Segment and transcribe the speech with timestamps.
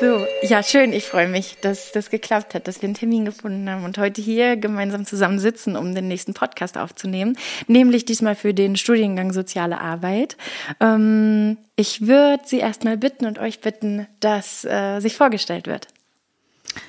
[0.00, 0.92] So, ja, schön.
[0.92, 4.22] Ich freue mich, dass das geklappt hat, dass wir einen Termin gefunden haben und heute
[4.22, 7.36] hier gemeinsam zusammen sitzen, um den nächsten Podcast aufzunehmen.
[7.66, 10.36] Nämlich diesmal für den Studiengang Soziale Arbeit.
[10.78, 15.88] Ähm, ich würde Sie erstmal bitten und euch bitten, dass äh, sich vorgestellt wird.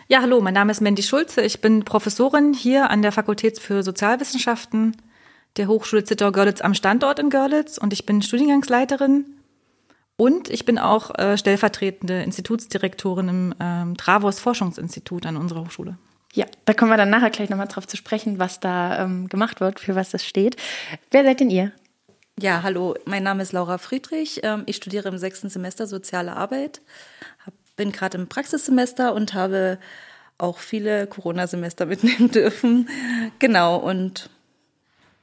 [0.07, 1.41] Ja, hallo, mein Name ist Mandy Schulze.
[1.41, 4.96] Ich bin Professorin hier an der Fakultät für Sozialwissenschaften
[5.57, 9.26] der Hochschule Zittau-Görlitz am Standort in Görlitz und ich bin Studiengangsleiterin
[10.20, 15.98] und ich bin auch äh, stellvertretende Institutsdirektorin im ähm, Travos Forschungsinstitut an unserer Hochschule.
[16.34, 19.62] Ja, da kommen wir dann nachher gleich nochmal drauf zu sprechen, was da ähm, gemacht
[19.62, 20.58] wird, für was das steht.
[21.10, 21.71] Wer seid denn ihr?
[22.38, 24.41] Ja, hallo, mein Name ist Laura Friedrich.
[24.43, 26.82] Ähm, ich studiere im sechsten Semester Soziale Arbeit,
[27.77, 29.80] bin gerade im Praxissemester und habe
[30.38, 32.90] auch viele Corona-Semester mitnehmen dürfen.
[33.40, 34.30] Genau, und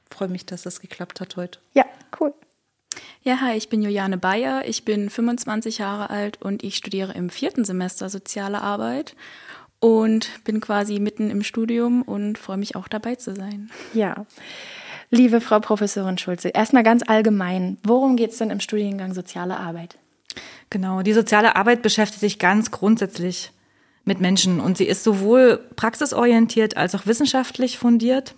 [0.09, 1.59] freue mich, dass das geklappt hat heute.
[1.75, 1.85] Ja,
[2.19, 2.33] cool.
[3.23, 7.29] Ja, hi, ich bin Juliane Bayer, ich bin 25 Jahre alt und ich studiere im
[7.29, 9.15] vierten Semester Soziale Arbeit
[9.79, 13.69] und bin quasi mitten im Studium und freue mich auch dabei zu sein.
[13.93, 14.25] Ja.
[15.09, 19.97] Liebe Frau Professorin Schulze, erstmal ganz allgemein, worum geht es denn im Studiengang Soziale Arbeit?
[20.69, 23.51] Genau, die soziale Arbeit beschäftigt sich ganz grundsätzlich
[24.03, 28.35] mit Menschen und sie ist sowohl praxisorientiert als auch wissenschaftlich fundiert.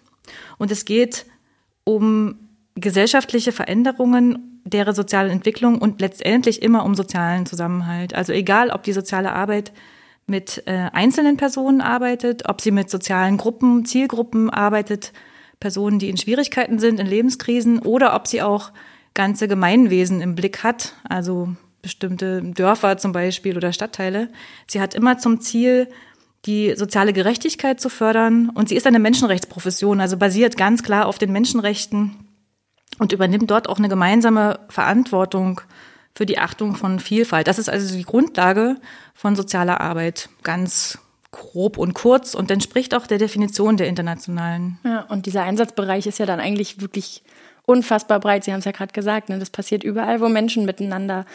[0.58, 1.26] Und es geht
[1.84, 2.40] um
[2.76, 8.14] gesellschaftliche Veränderungen, deren soziale Entwicklung und letztendlich immer um sozialen Zusammenhalt.
[8.14, 9.72] Also egal, ob die soziale Arbeit
[10.28, 15.12] mit äh, einzelnen Personen arbeitet, ob sie mit sozialen Gruppen, Zielgruppen arbeitet,
[15.60, 18.72] Personen, die in Schwierigkeiten sind, in Lebenskrisen, oder ob sie auch
[19.14, 21.50] ganze Gemeinwesen im Blick hat, also
[21.82, 24.30] bestimmte Dörfer zum Beispiel oder Stadtteile.
[24.68, 25.88] Sie hat immer zum Ziel,
[26.46, 28.50] die soziale Gerechtigkeit zu fördern.
[28.50, 32.29] Und sie ist eine Menschenrechtsprofession, also basiert ganz klar auf den Menschenrechten
[32.98, 35.62] und übernimmt dort auch eine gemeinsame Verantwortung
[36.16, 37.48] für die Achtung von Vielfalt.
[37.48, 38.76] Das ist also die Grundlage
[39.14, 40.98] von sozialer Arbeit, ganz
[41.32, 44.80] grob und kurz und entspricht auch der Definition der internationalen.
[44.84, 47.24] Ja, und dieser Einsatzbereich ist ja dann eigentlich wirklich
[47.66, 48.44] unfassbar breit.
[48.44, 49.38] Sie haben es ja gerade gesagt, ne?
[49.38, 51.26] das passiert überall, wo Menschen miteinander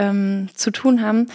[0.00, 1.28] ähm, zu tun haben.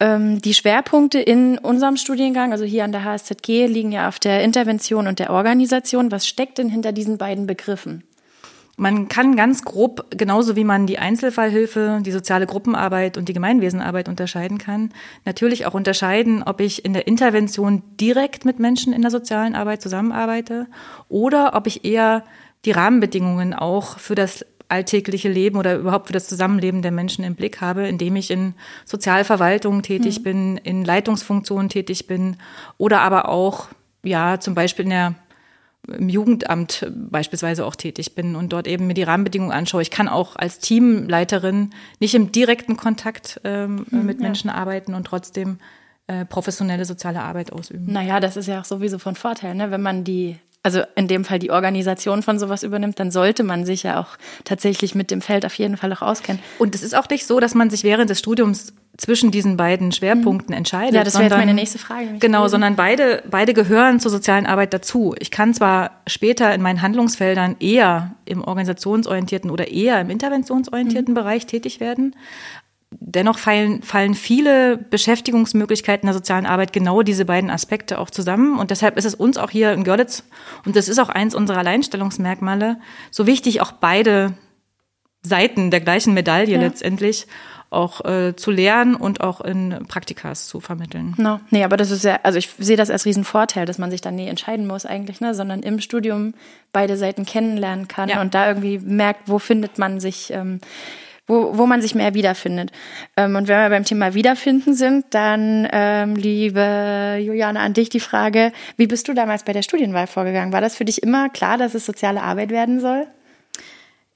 [0.00, 4.42] Ähm, die Schwerpunkte in unserem Studiengang, also hier an der HSZG, liegen ja auf der
[4.42, 6.10] Intervention und der Organisation.
[6.10, 8.02] Was steckt denn hinter diesen beiden Begriffen?
[8.80, 14.08] Man kann ganz grob, genauso wie man die Einzelfallhilfe, die soziale Gruppenarbeit und die Gemeinwesenarbeit
[14.08, 14.88] unterscheiden kann,
[15.26, 19.82] natürlich auch unterscheiden, ob ich in der Intervention direkt mit Menschen in der sozialen Arbeit
[19.82, 20.66] zusammenarbeite
[21.10, 22.24] oder ob ich eher
[22.64, 27.34] die Rahmenbedingungen auch für das alltägliche Leben oder überhaupt für das Zusammenleben der Menschen im
[27.34, 28.54] Blick habe, indem ich in
[28.86, 30.22] Sozialverwaltung tätig mhm.
[30.22, 32.38] bin, in Leitungsfunktionen tätig bin
[32.78, 33.68] oder aber auch,
[34.02, 35.14] ja, zum Beispiel in der
[35.96, 39.82] im Jugendamt beispielsweise auch tätig bin und dort eben mir die Rahmenbedingungen anschaue.
[39.82, 44.54] Ich kann auch als Teamleiterin nicht im direkten Kontakt ähm, mhm, mit Menschen ja.
[44.54, 45.58] arbeiten und trotzdem
[46.06, 47.92] äh, professionelle soziale Arbeit ausüben.
[47.92, 49.70] Naja, das ist ja auch sowieso von Vorteil, ne?
[49.70, 53.64] wenn man die also in dem Fall die Organisation von sowas übernimmt, dann sollte man
[53.64, 56.42] sich ja auch tatsächlich mit dem Feld auf jeden Fall auch auskennen.
[56.58, 59.92] Und es ist auch nicht so, dass man sich während des Studiums zwischen diesen beiden
[59.92, 60.58] Schwerpunkten mhm.
[60.58, 60.94] entscheidet.
[60.94, 62.18] Ja, das wäre jetzt meine nächste Frage.
[62.18, 62.50] Genau, gewesen.
[62.50, 65.14] sondern beide, beide gehören zur sozialen Arbeit dazu.
[65.18, 71.16] Ich kann zwar später in meinen Handlungsfeldern eher im organisationsorientierten oder eher im interventionsorientierten mhm.
[71.16, 72.14] Bereich tätig werden,
[72.92, 78.58] Dennoch fallen, fallen viele Beschäftigungsmöglichkeiten der sozialen Arbeit genau diese beiden Aspekte auch zusammen.
[78.58, 80.24] Und deshalb ist es uns auch hier in Görlitz,
[80.66, 82.78] und das ist auch eins unserer Alleinstellungsmerkmale,
[83.10, 84.34] so wichtig, auch beide
[85.22, 86.60] Seiten der gleichen Medaille ja.
[86.60, 87.26] letztendlich
[87.70, 91.14] auch äh, zu lernen und auch in Praktikas zu vermitteln.
[91.18, 91.38] No.
[91.50, 94.16] Nee, aber das ist ja, also ich sehe das als Riesenvorteil, dass man sich dann
[94.16, 96.34] nie entscheiden muss eigentlich, ne, sondern im Studium
[96.72, 98.20] beide Seiten kennenlernen kann ja.
[98.20, 100.60] und da irgendwie merkt, wo findet man sich ähm,
[101.30, 102.72] wo, wo man sich mehr wiederfindet.
[103.16, 108.00] Ähm, und wenn wir beim Thema Wiederfinden sind, dann, ähm, liebe Juliane, an dich die
[108.00, 110.52] Frage, wie bist du damals bei der Studienwahl vorgegangen?
[110.52, 113.06] War das für dich immer klar, dass es soziale Arbeit werden soll?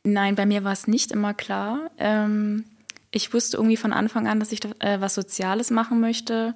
[0.03, 1.91] Nein, bei mir war es nicht immer klar.
[1.99, 2.65] Ähm,
[3.11, 6.55] ich wusste irgendwie von Anfang an, dass ich äh, was Soziales machen möchte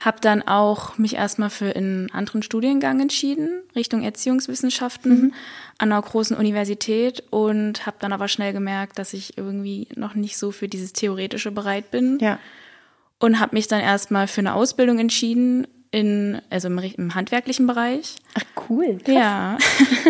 [0.00, 5.34] habe dann auch mich erstmal für einen anderen Studiengang entschieden, Richtung Erziehungswissenschaften mhm.
[5.78, 10.36] an einer großen Universität und habe dann aber schnell gemerkt, dass ich irgendwie noch nicht
[10.36, 12.18] so für dieses Theoretische bereit bin.
[12.20, 12.38] Ja.
[13.18, 18.16] Und habe mich dann erstmal für eine Ausbildung entschieden, in, also im, im handwerklichen Bereich.
[18.34, 18.98] Ach cool.
[19.04, 19.14] Krass.
[19.14, 19.58] Ja.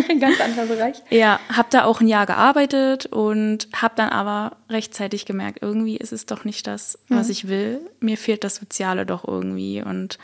[0.20, 0.96] Ganz anderer Bereich.
[1.10, 6.12] Ja, habe da auch ein Jahr gearbeitet und habe dann aber rechtzeitig gemerkt, irgendwie ist
[6.12, 7.32] es doch nicht das, was mhm.
[7.32, 7.80] ich will.
[8.00, 9.82] Mir fehlt das Soziale doch irgendwie.
[9.82, 10.18] Und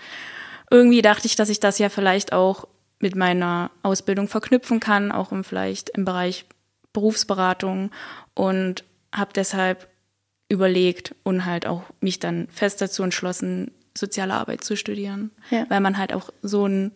[0.71, 2.67] irgendwie dachte ich, dass ich das ja vielleicht auch
[3.01, 6.45] mit meiner Ausbildung verknüpfen kann, auch im, vielleicht im Bereich
[6.93, 7.91] Berufsberatung
[8.35, 9.89] und habe deshalb
[10.49, 15.65] überlegt und halt auch mich dann fest dazu entschlossen, soziale Arbeit zu studieren, ja.
[15.69, 16.93] weil man halt auch so einen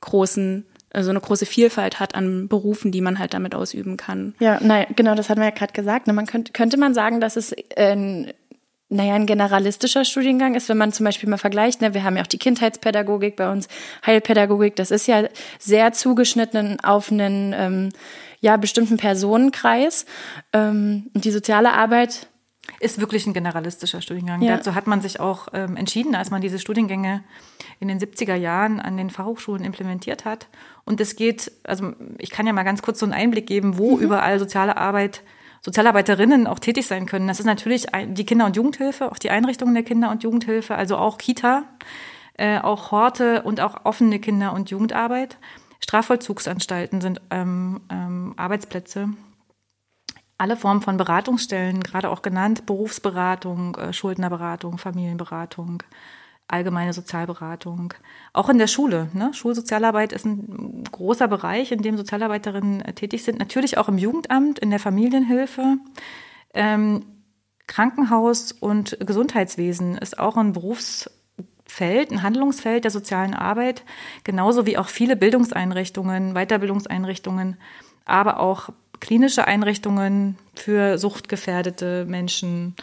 [0.00, 0.64] großen
[0.94, 4.34] so eine große Vielfalt hat an Berufen, die man halt damit ausüben kann.
[4.38, 6.06] Ja, nein, genau, das hatten wir ja gerade gesagt.
[6.06, 6.12] Ne?
[6.12, 8.32] Man könnte, könnte man sagen, dass es ein,
[8.88, 11.82] naja, ein generalistischer Studiengang ist, wenn man zum Beispiel mal vergleicht.
[11.82, 11.92] Ne?
[11.92, 13.68] Wir haben ja auch die Kindheitspädagogik bei uns,
[14.06, 14.76] Heilpädagogik.
[14.76, 15.24] Das ist ja
[15.58, 17.88] sehr zugeschnitten auf einen ähm,
[18.40, 20.06] ja, bestimmten Personenkreis.
[20.52, 22.28] Ähm, und die soziale Arbeit
[22.80, 24.42] ist wirklich ein generalistischer Studiengang.
[24.42, 24.56] Ja.
[24.56, 27.24] Dazu hat man sich auch ähm, entschieden, als man diese Studiengänge
[27.80, 30.48] in den 70er Jahren an den Fachhochschulen implementiert hat.
[30.84, 33.96] Und es geht, also ich kann ja mal ganz kurz so einen Einblick geben, wo
[33.96, 34.02] mhm.
[34.02, 35.22] überall soziale Arbeit,
[35.62, 37.26] Sozialarbeiterinnen auch tätig sein können.
[37.26, 40.96] Das ist natürlich die Kinder- und Jugendhilfe, auch die Einrichtungen der Kinder- und Jugendhilfe, also
[40.96, 41.64] auch Kita,
[42.34, 45.36] äh, auch Horte und auch offene Kinder- und Jugendarbeit.
[45.80, 49.10] Strafvollzugsanstalten sind ähm, ähm, Arbeitsplätze
[50.38, 55.82] alle Formen von Beratungsstellen, gerade auch genannt, Berufsberatung, äh, Schuldnerberatung, Familienberatung,
[56.46, 57.92] allgemeine Sozialberatung.
[58.32, 59.10] Auch in der Schule.
[59.12, 59.34] Ne?
[59.34, 63.40] Schulsozialarbeit ist ein großer Bereich, in dem Sozialarbeiterinnen äh, tätig sind.
[63.40, 65.76] Natürlich auch im Jugendamt, in der Familienhilfe.
[66.54, 67.04] Ähm,
[67.66, 73.82] Krankenhaus und Gesundheitswesen ist auch ein Berufsfeld, ein Handlungsfeld der sozialen Arbeit,
[74.24, 77.58] genauso wie auch viele Bildungseinrichtungen, Weiterbildungseinrichtungen,
[78.06, 82.74] aber auch klinische Einrichtungen für suchtgefährdete Menschen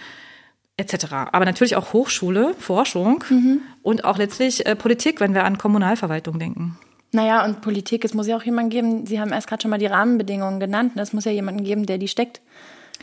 [0.77, 1.05] etc.
[1.31, 3.61] Aber natürlich auch Hochschule, Forschung mhm.
[3.81, 6.77] und auch letztlich äh, Politik, wenn wir an Kommunalverwaltung denken.
[7.11, 9.77] Naja, und Politik, es muss ja auch jemanden geben, Sie haben erst gerade schon mal
[9.77, 12.41] die Rahmenbedingungen genannt, es muss ja jemanden geben, der die steckt.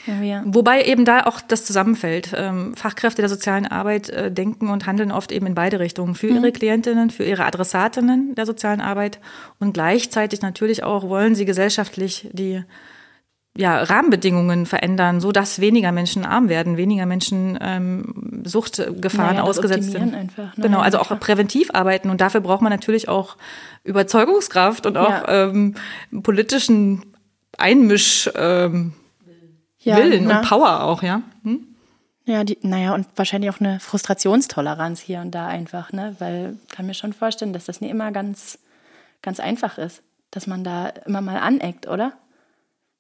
[0.07, 0.43] Ja.
[0.45, 2.33] Wobei eben da auch das zusammenfällt.
[2.35, 6.15] Ähm, Fachkräfte der sozialen Arbeit äh, denken und handeln oft eben in beide Richtungen.
[6.15, 6.37] Für mhm.
[6.37, 9.19] ihre Klientinnen, für ihre Adressatinnen der sozialen Arbeit
[9.61, 12.65] und gleichzeitig natürlich auch wollen sie gesellschaftlich die
[13.57, 19.93] ja, Rahmenbedingungen verändern, so dass weniger Menschen arm werden, weniger Menschen ähm, Suchtgefahren naja, ausgesetzt
[19.93, 20.15] sind.
[20.15, 20.63] Einfach, ne?
[20.63, 23.37] Genau, also auch präventiv arbeiten und dafür braucht man natürlich auch
[23.85, 25.49] Überzeugungskraft und auch ja.
[25.49, 25.75] ähm,
[26.23, 27.05] politischen
[27.59, 28.95] Einmisch ähm,
[29.81, 30.39] ja, Willen na.
[30.39, 31.21] und Power auch, ja.
[31.43, 31.67] Hm?
[32.25, 36.15] Ja, die, naja, und wahrscheinlich auch eine Frustrationstoleranz hier und da einfach, ne?
[36.21, 38.59] Weil ich kann mir schon vorstellen, dass das nie immer ganz,
[39.23, 42.13] ganz einfach ist, dass man da immer mal aneckt, oder?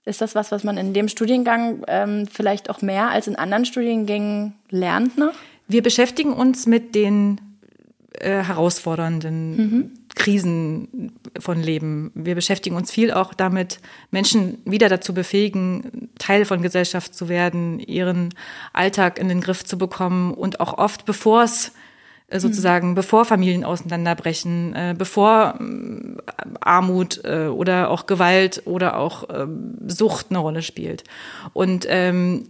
[0.04, 3.64] Ist das was, was man in dem Studiengang ähm, vielleicht auch mehr als in anderen
[3.64, 5.34] Studiengängen lernt noch?
[5.68, 7.40] Wir beschäftigen uns mit den
[8.14, 9.90] äh, herausfordernden mhm.
[10.14, 12.10] Krisen von Leben.
[12.14, 13.78] Wir beschäftigen uns viel auch damit,
[14.10, 18.34] Menschen wieder dazu befähigen, Teil von Gesellschaft zu werden, ihren
[18.72, 21.72] Alltag in den Griff zu bekommen und auch oft, bevor es
[22.40, 22.94] sozusagen, mhm.
[22.94, 26.22] bevor Familien auseinanderbrechen, äh, bevor äh,
[26.60, 31.04] Armut äh, oder auch Gewalt oder auch ähm, Sucht eine Rolle spielt.
[31.52, 32.48] Und ähm,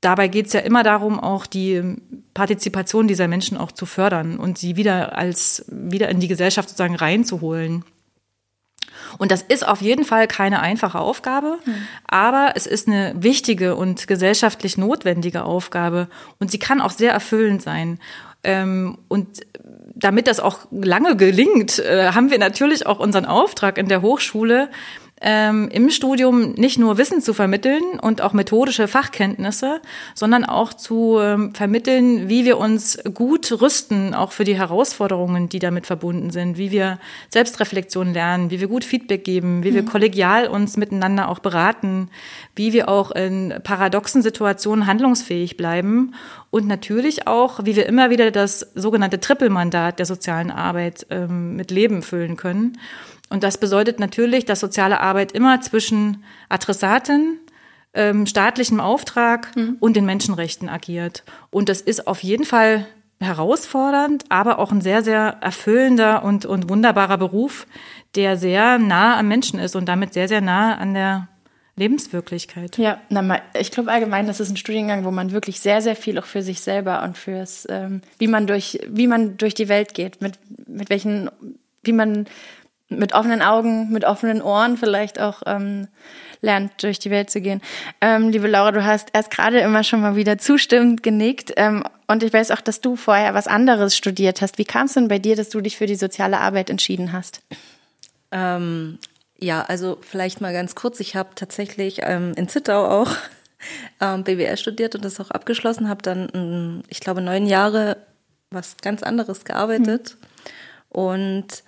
[0.00, 1.96] dabei geht es ja immer darum, auch die
[2.34, 6.96] Partizipation dieser Menschen auch zu fördern und sie wieder als wieder in die Gesellschaft sozusagen
[6.96, 7.84] reinzuholen.
[9.18, 11.74] Und das ist auf jeden Fall keine einfache Aufgabe, mhm.
[12.06, 16.08] aber es ist eine wichtige und gesellschaftlich notwendige Aufgabe
[16.38, 17.98] und sie kann auch sehr erfüllend sein.
[18.46, 19.40] Ähm, und
[19.96, 24.68] damit das auch lange gelingt, äh, haben wir natürlich auch unseren Auftrag in der Hochschule,
[25.22, 29.80] ähm, im Studium nicht nur Wissen zu vermitteln und auch methodische Fachkenntnisse,
[30.14, 35.58] sondern auch zu ähm, vermitteln, wie wir uns gut rüsten, auch für die Herausforderungen, die
[35.58, 36.98] damit verbunden sind, wie wir
[37.30, 39.74] Selbstreflexion lernen, wie wir gut Feedback geben, wie mhm.
[39.76, 42.10] wir kollegial uns miteinander auch beraten,
[42.54, 46.12] wie wir auch in paradoxen Situationen handlungsfähig bleiben
[46.50, 51.70] und natürlich auch, wie wir immer wieder das sogenannte Trippelmandat der sozialen Arbeit ähm, mit
[51.70, 52.78] Leben füllen können.
[53.28, 57.38] Und das bedeutet natürlich, dass soziale Arbeit immer zwischen Adressatin,
[57.94, 59.76] ähm, staatlichem Auftrag mhm.
[59.80, 61.24] und den Menschenrechten agiert.
[61.50, 62.86] Und das ist auf jeden Fall
[63.20, 67.66] herausfordernd, aber auch ein sehr, sehr erfüllender und, und wunderbarer Beruf,
[68.14, 71.28] der sehr nah am Menschen ist und damit sehr, sehr nah an der
[71.76, 72.78] Lebenswirklichkeit.
[72.78, 76.18] Ja, na, ich glaube allgemein, das ist ein Studiengang, wo man wirklich sehr, sehr viel
[76.18, 79.94] auch für sich selber und fürs, ähm, wie man durch, wie man durch die Welt
[79.94, 81.30] geht, mit, mit welchen,
[81.82, 82.26] wie man
[82.88, 85.88] mit offenen Augen, mit offenen Ohren vielleicht auch ähm,
[86.40, 87.60] lernt, durch die Welt zu gehen.
[88.00, 91.52] Ähm, liebe Laura, du hast erst gerade immer schon mal wieder zustimmend genickt.
[91.56, 94.58] Ähm, und ich weiß auch, dass du vorher was anderes studiert hast.
[94.58, 97.40] Wie kam es denn bei dir, dass du dich für die soziale Arbeit entschieden hast?
[98.30, 98.98] Ähm,
[99.38, 101.00] ja, also vielleicht mal ganz kurz.
[101.00, 103.10] Ich habe tatsächlich ähm, in Zittau auch
[104.00, 107.96] ähm, BWL studiert und das auch abgeschlossen, habe dann, ähm, ich glaube, neun Jahre
[108.50, 110.16] was ganz anderes gearbeitet.
[110.20, 111.00] Mhm.
[111.00, 111.64] Und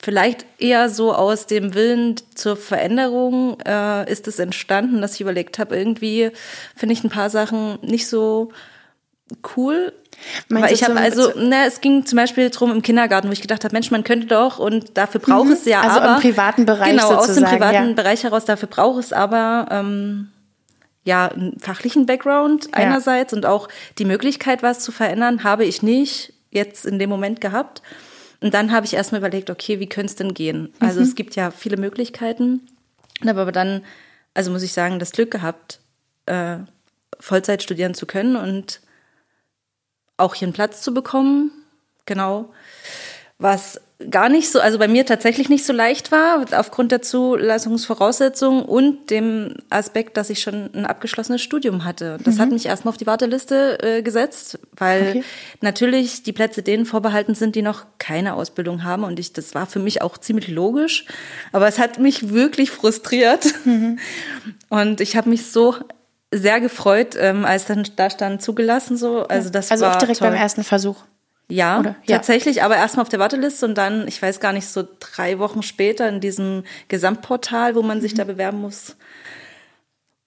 [0.00, 5.58] vielleicht eher so aus dem Willen zur Veränderung äh, ist es entstanden, dass ich überlegt
[5.58, 6.30] habe, irgendwie
[6.76, 8.52] finde ich ein paar Sachen nicht so
[9.56, 9.92] cool.
[10.48, 13.64] Meinst ich habe also, na, es ging zum Beispiel drum im Kindergarten, wo ich gedacht
[13.64, 15.52] habe, Mensch, man könnte doch und dafür braucht mhm.
[15.52, 16.16] es ja also aber.
[16.16, 17.92] im privaten Bereich Genau, aus dem privaten ja.
[17.94, 20.28] Bereich heraus, dafür braucht es aber ähm,
[21.04, 22.72] ja einen fachlichen Background ja.
[22.72, 27.40] einerseits und auch die Möglichkeit, was zu verändern, habe ich nicht jetzt in dem Moment
[27.40, 27.82] gehabt.
[28.40, 30.72] Und dann habe ich erstmal überlegt, okay, wie könnte es denn gehen?
[30.78, 31.06] Also mhm.
[31.06, 32.68] es gibt ja viele Möglichkeiten,
[33.26, 33.84] habe aber dann,
[34.34, 35.80] also muss ich sagen, das Glück gehabt,
[36.26, 36.58] äh,
[37.18, 38.80] Vollzeit studieren zu können und
[40.16, 41.50] auch hier einen Platz zu bekommen.
[42.06, 42.52] Genau.
[43.38, 43.80] Was
[44.10, 49.10] gar nicht so, also bei mir tatsächlich nicht so leicht war, aufgrund der Zulassungsvoraussetzungen und
[49.10, 52.18] dem Aspekt, dass ich schon ein abgeschlossenes Studium hatte.
[52.22, 52.40] Das mhm.
[52.40, 55.24] hat mich erstmal auf die Warteliste äh, gesetzt, weil okay.
[55.60, 59.02] natürlich die Plätze denen vorbehalten sind, die noch keine Ausbildung haben.
[59.02, 61.06] Und ich, das war für mich auch ziemlich logisch.
[61.50, 63.46] Aber es hat mich wirklich frustriert.
[63.64, 63.98] Mhm.
[64.68, 65.74] Und ich habe mich so
[66.32, 69.22] sehr gefreut, ähm, als dann da stand zugelassen so.
[69.24, 70.28] Also das also war auch direkt toll.
[70.28, 71.02] beim ersten Versuch.
[71.50, 71.96] Ja, Oder?
[72.06, 72.64] tatsächlich, ja.
[72.64, 76.06] aber erstmal auf der Warteliste und dann, ich weiß gar nicht, so drei Wochen später
[76.08, 78.16] in diesem Gesamtportal, wo man sich mhm.
[78.18, 78.96] da bewerben muss.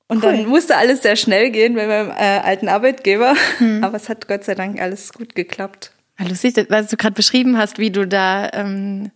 [0.08, 0.32] Und cool.
[0.34, 3.36] dann musste alles sehr schnell gehen bei meinem äh, alten Arbeitgeber.
[3.60, 3.84] Mhm.
[3.84, 5.94] Aber es hat Gott sei Dank alles gut geklappt.
[6.20, 9.12] Lustig, was du gerade beschrieben hast, wie du da, ähm,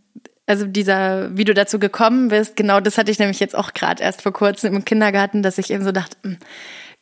[0.45, 4.01] also dieser, wie du dazu gekommen bist, genau das hatte ich nämlich jetzt auch gerade
[4.01, 6.37] erst vor kurzem im Kindergarten, dass ich eben so dachte, mh, hm,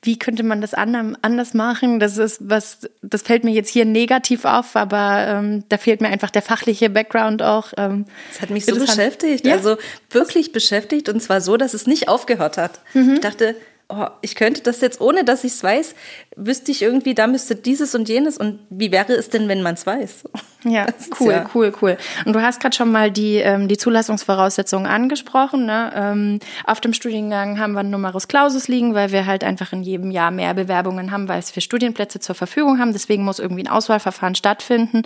[0.04, 2.00] wie könnte man das anders machen?
[2.00, 6.10] Das ist was, das fällt mir jetzt hier negativ auf, aber ähm, da fehlt mir
[6.10, 7.74] einfach der fachliche Background auch.
[7.78, 9.54] Ähm, das hat mich so beschäftigt, ja?
[9.54, 9.78] also
[10.10, 12.82] wirklich beschäftigt und zwar so, dass es nicht aufgehört hat.
[12.94, 13.14] Mhm.
[13.16, 13.56] Ich dachte,
[13.94, 15.96] oh, ich könnte das jetzt, ohne dass ich es weiß,
[16.36, 18.38] wüsste ich irgendwie, da müsste dieses und jenes.
[18.38, 20.24] Und wie wäre es denn, wenn man es weiß?
[20.66, 20.86] Ja,
[21.20, 21.98] cool, ja cool, cool.
[22.24, 25.66] Und du hast gerade schon mal die, ähm, die Zulassungsvoraussetzungen angesprochen.
[25.66, 25.92] Ne?
[25.94, 29.84] Ähm, auf dem Studiengang haben wir ein Numerus Clausus liegen, weil wir halt einfach in
[29.84, 32.94] jedem Jahr mehr Bewerbungen haben, weil wir Studienplätze zur Verfügung haben.
[32.94, 35.02] Deswegen muss irgendwie ein Auswahlverfahren stattfinden.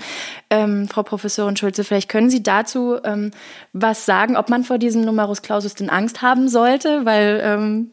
[0.52, 3.32] Ähm, Frau Professorin Schulze, vielleicht können Sie dazu ähm,
[3.74, 7.92] was sagen, ob man vor diesem Numerus Clausus denn Angst haben sollte, weil ähm,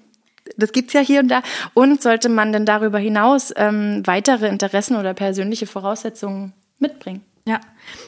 [0.57, 1.43] das gibt's ja hier und da.
[1.75, 7.23] Und sollte man denn darüber hinaus ähm, weitere Interessen oder persönliche Voraussetzungen mitbringen?
[7.47, 7.61] Ja,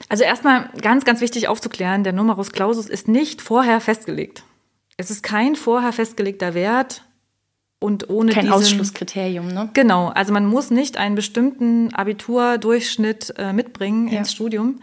[0.09, 4.45] also erstmal ganz, ganz wichtig aufzuklären, der Numerus Clausus ist nicht vorher festgelegt.
[4.97, 7.03] Es ist kein vorher festgelegter Wert
[7.79, 9.69] und ohne kein diesen, Ausschlusskriterium, ne?
[9.75, 14.21] Genau, also man muss nicht einen bestimmten Abiturdurchschnitt äh, mitbringen ja.
[14.21, 14.81] ins Studium.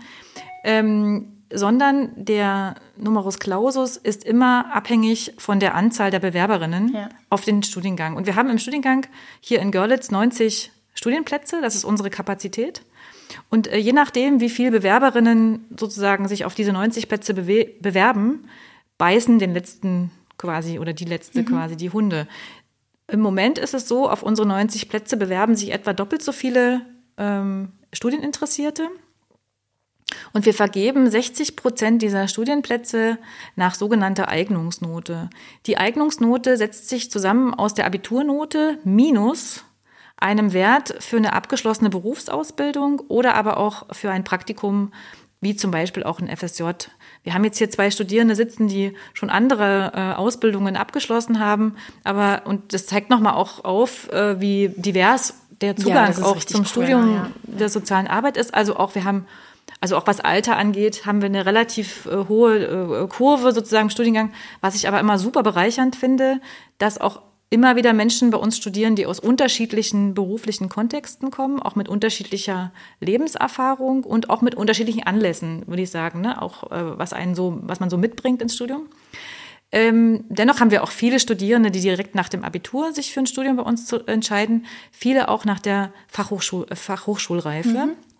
[0.64, 7.10] Ähm, sondern der Numerus Clausus ist immer abhängig von der Anzahl der Bewerberinnen ja.
[7.30, 8.16] auf den Studiengang.
[8.16, 9.06] Und wir haben im Studiengang
[9.40, 12.84] hier in Görlitz 90 Studienplätze, das ist unsere Kapazität.
[13.50, 18.48] Und äh, je nachdem, wie viele Bewerberinnen sozusagen sich auf diese 90 Plätze bewerben,
[18.98, 21.46] beißen den letzten quasi oder die letzte mhm.
[21.46, 22.28] quasi die Hunde.
[23.08, 26.82] Im Moment ist es so, auf unsere 90 Plätze bewerben sich etwa doppelt so viele
[27.18, 28.90] ähm, Studieninteressierte.
[30.34, 33.18] Und wir vergeben 60 Prozent dieser Studienplätze
[33.56, 35.30] nach sogenannter Eignungsnote.
[35.66, 39.64] Die Eignungsnote setzt sich zusammen aus der Abiturnote minus
[40.18, 44.94] einem Wert für eine abgeschlossene Berufsausbildung oder aber auch für ein Praktikum,
[45.42, 46.64] wie zum Beispiel auch ein FSJ.
[47.24, 52.44] Wir haben jetzt hier zwei Studierende sitzen, die schon andere äh, Ausbildungen abgeschlossen haben, aber
[52.46, 56.66] und das zeigt nochmal auch auf, äh, wie divers der Zugang ja, auch zum cool,
[56.66, 57.32] Studium ja.
[57.44, 58.54] der sozialen Arbeit ist.
[58.54, 59.26] Also auch wir haben
[59.84, 63.89] also auch was Alter angeht, haben wir eine relativ äh, hohe äh, Kurve sozusagen im
[63.89, 66.39] Studiengang, was ich aber immer super bereichernd finde,
[66.77, 71.75] dass auch immer wieder Menschen bei uns studieren, die aus unterschiedlichen beruflichen Kontexten kommen, auch
[71.75, 76.41] mit unterschiedlicher Lebenserfahrung und auch mit unterschiedlichen Anlässen, würde ich sagen, ne?
[76.41, 78.88] auch äh, was einen so, was man so mitbringt ins Studium.
[79.72, 83.27] Ähm, dennoch haben wir auch viele Studierende, die direkt nach dem Abitur sich für ein
[83.27, 87.70] Studium bei uns entscheiden, viele auch nach der Fachhochschul Fachhochschulreife.
[87.70, 88.12] Mhm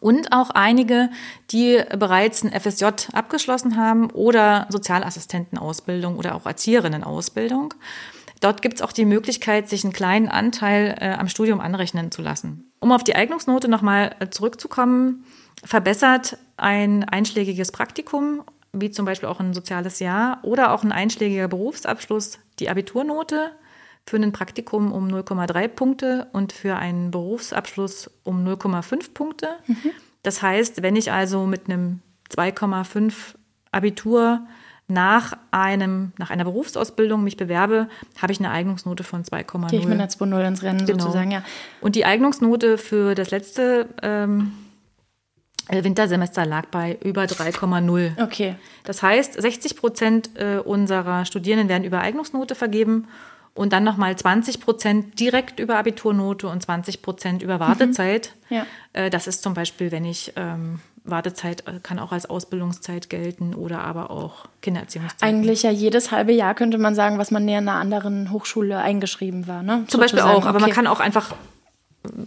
[0.00, 1.10] und auch einige,
[1.50, 7.74] die bereits ein FSJ abgeschlossen haben oder Sozialassistentenausbildung oder auch Erzieherinnenausbildung.
[8.40, 12.20] Dort gibt es auch die Möglichkeit, sich einen kleinen Anteil äh, am Studium anrechnen zu
[12.20, 12.70] lassen.
[12.80, 15.24] Um auf die Eignungsnote nochmal äh, zurückzukommen,
[15.64, 21.48] verbessert ein einschlägiges Praktikum, wie zum Beispiel auch ein soziales Jahr oder auch ein einschlägiger
[21.48, 23.52] Berufsabschluss, die Abiturnote
[24.06, 29.48] für ein Praktikum um 0,3 Punkte und für einen Berufsabschluss um 0,5 Punkte.
[29.66, 29.90] Mhm.
[30.22, 33.12] Das heißt, wenn ich also mit einem 2,5
[33.70, 34.40] Abitur
[34.86, 37.88] nach einem, nach einer Berufsausbildung mich bewerbe,
[38.20, 39.70] habe ich eine Eignungsnote von 2,0.
[39.70, 41.04] Gehe ich mit einer 2,0 ins Rennen Genau.
[41.04, 41.42] sozusagen, ja.
[41.80, 44.52] Und die Eignungsnote für das letzte ähm,
[45.70, 48.22] Wintersemester lag bei über 3,0.
[48.22, 48.56] Okay.
[48.84, 53.08] Das heißt, 60 Prozent äh, unserer Studierenden werden über Eignungsnote vergeben
[53.54, 58.32] und dann nochmal 20 Prozent direkt über Abiturnote und 20 Prozent über Wartezeit.
[58.50, 58.66] Ja.
[58.92, 63.54] Äh, Das ist zum Beispiel, wenn ich ähm, Wartezeit äh, kann auch als Ausbildungszeit gelten
[63.54, 65.22] oder aber auch Kindererziehungszeit.
[65.28, 69.46] Eigentlich ja jedes halbe Jahr könnte man sagen, was man näher einer anderen Hochschule eingeschrieben
[69.46, 69.84] war, ne?
[69.88, 70.72] Zum Beispiel auch, aber man Okay.
[70.72, 71.34] kann auch einfach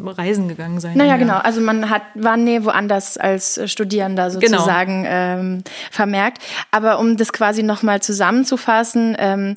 [0.06, 0.98] reisen gegangen sein.
[0.98, 1.18] Naja, Ja.
[1.18, 1.38] genau.
[1.38, 4.58] Also man hat, war nee woanders als äh, Studierender Genau.
[4.58, 6.42] sozusagen ähm, vermerkt.
[6.72, 9.54] Aber um das quasi nochmal zusammenzufassen, ähm,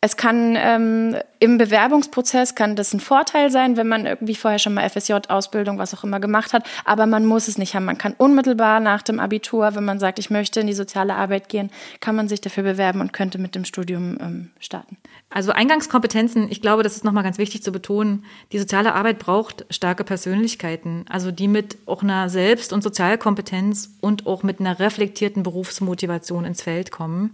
[0.00, 4.74] es kann ähm, im Bewerbungsprozess kann das ein Vorteil sein, wenn man irgendwie vorher schon
[4.74, 6.68] mal FSJ-Ausbildung, was auch immer gemacht hat.
[6.84, 7.86] Aber man muss es nicht haben.
[7.86, 11.48] Man kann unmittelbar nach dem Abitur, wenn man sagt, ich möchte in die soziale Arbeit
[11.48, 11.70] gehen,
[12.00, 14.98] kann man sich dafür bewerben und könnte mit dem Studium ähm, starten.
[15.30, 18.26] Also Eingangskompetenzen, ich glaube, das ist nochmal ganz wichtig zu betonen.
[18.52, 24.26] Die soziale Arbeit braucht starke Persönlichkeiten, also die mit auch einer Selbst- und Sozialkompetenz und
[24.26, 27.30] auch mit einer reflektierten Berufsmotivation ins Feld kommen.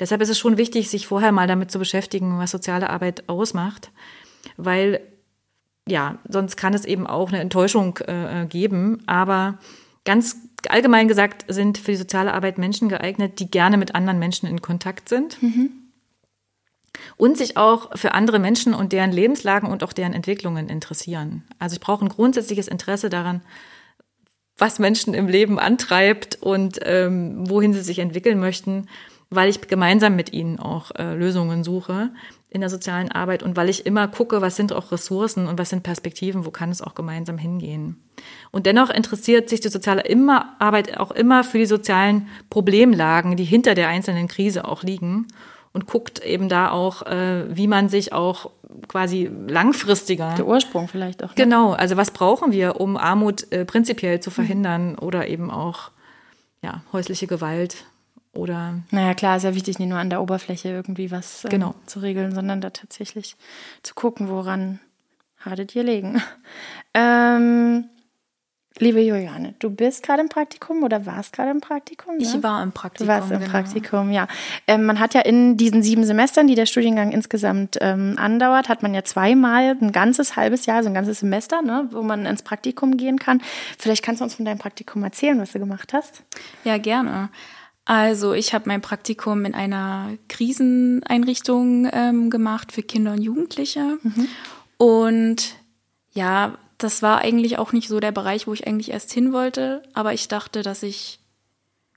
[0.00, 3.90] Deshalb ist es schon wichtig, sich vorher mal damit zu beschäftigen, was soziale Arbeit ausmacht,
[4.56, 5.00] weil
[5.88, 9.02] ja, sonst kann es eben auch eine Enttäuschung äh, geben.
[9.06, 9.58] Aber
[10.04, 10.36] ganz
[10.68, 14.60] allgemein gesagt sind für die soziale Arbeit Menschen geeignet, die gerne mit anderen Menschen in
[14.60, 15.38] Kontakt sind
[17.16, 21.44] und sich auch für andere Menschen und deren Lebenslagen und auch deren Entwicklungen interessieren.
[21.58, 23.42] Also ich brauche ein grundsätzliches Interesse daran,
[24.56, 28.88] was Menschen im Leben antreibt und ähm, wohin sie sich entwickeln möchten,
[29.30, 32.10] weil ich gemeinsam mit ihnen auch äh, Lösungen suche
[32.50, 35.70] in der sozialen Arbeit und weil ich immer gucke, was sind auch Ressourcen und was
[35.70, 38.02] sind Perspektiven, wo kann es auch gemeinsam hingehen.
[38.50, 43.44] Und dennoch interessiert sich die soziale immer, Arbeit auch immer für die sozialen Problemlagen, die
[43.44, 45.28] hinter der einzelnen Krise auch liegen
[45.72, 48.50] und guckt eben da auch, äh, wie man sich auch
[48.88, 51.28] quasi langfristiger Der Ursprung vielleicht auch.
[51.28, 51.34] Ne?
[51.36, 55.90] Genau, also was brauchen wir, um Armut äh, prinzipiell zu verhindern oder eben auch
[56.62, 57.84] ja, häusliche Gewalt
[58.32, 61.74] oder Naja, klar, ist ja wichtig, nicht nur an der Oberfläche irgendwie was ähm, Genau.
[61.86, 63.36] zu regeln, sondern da tatsächlich
[63.82, 64.78] zu gucken, woran
[65.44, 66.22] hadet ihr legen.
[66.92, 67.84] Ähm,
[68.78, 72.16] liebe Juliane, du bist gerade im Praktikum oder warst gerade im Praktikum?
[72.16, 72.22] Ne?
[72.24, 73.06] Ich war im Du Praktikum.
[73.08, 73.50] warst im genau.
[73.50, 74.26] Praktikum, ja.
[74.66, 78.82] Ähm, man hat ja in diesen sieben Semestern, die der Studiengang insgesamt ähm, andauert, hat
[78.82, 82.42] man ja zweimal ein ganzes halbes Jahr, so ein ganzes Semester, ne, wo man ins
[82.42, 83.40] Praktikum gehen kann.
[83.78, 86.24] Vielleicht kannst du uns von deinem Praktikum erzählen, was du gemacht hast.
[86.64, 87.28] Ja, gerne.
[87.92, 93.98] Also ich habe mein Praktikum in einer Kriseneinrichtung ähm, gemacht für Kinder und Jugendliche.
[94.76, 95.56] Und
[96.12, 99.82] ja, das war eigentlich auch nicht so der Bereich, wo ich eigentlich erst hin wollte.
[99.92, 101.18] Aber ich dachte, dass ich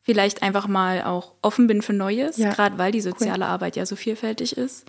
[0.02, 2.52] vielleicht einfach mal auch offen bin für Neues, Ja.
[2.52, 4.86] gerade weil die soziale Arbeit ja so vielfältig ist.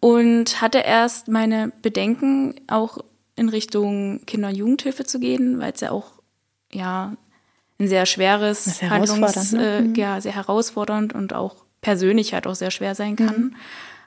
[0.00, 2.98] Und hatte erst meine Bedenken, auch
[3.36, 6.12] in Richtung Kinder- und Jugendhilfe zu gehen, weil es ja auch
[6.72, 7.16] ja
[7.78, 9.92] ein sehr schweres herausfordernd, ne?
[9.94, 13.56] äh, ja, sehr herausfordernd und auch persönlich halt auch sehr schwer sein kann.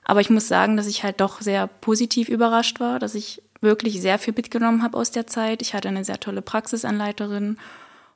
[0.04, 4.02] Aber ich muss sagen, dass ich halt doch sehr positiv überrascht war, dass ich wirklich
[4.02, 5.62] sehr viel mitgenommen habe aus der Zeit.
[5.62, 7.58] Ich hatte eine sehr tolle Praxisanleiterin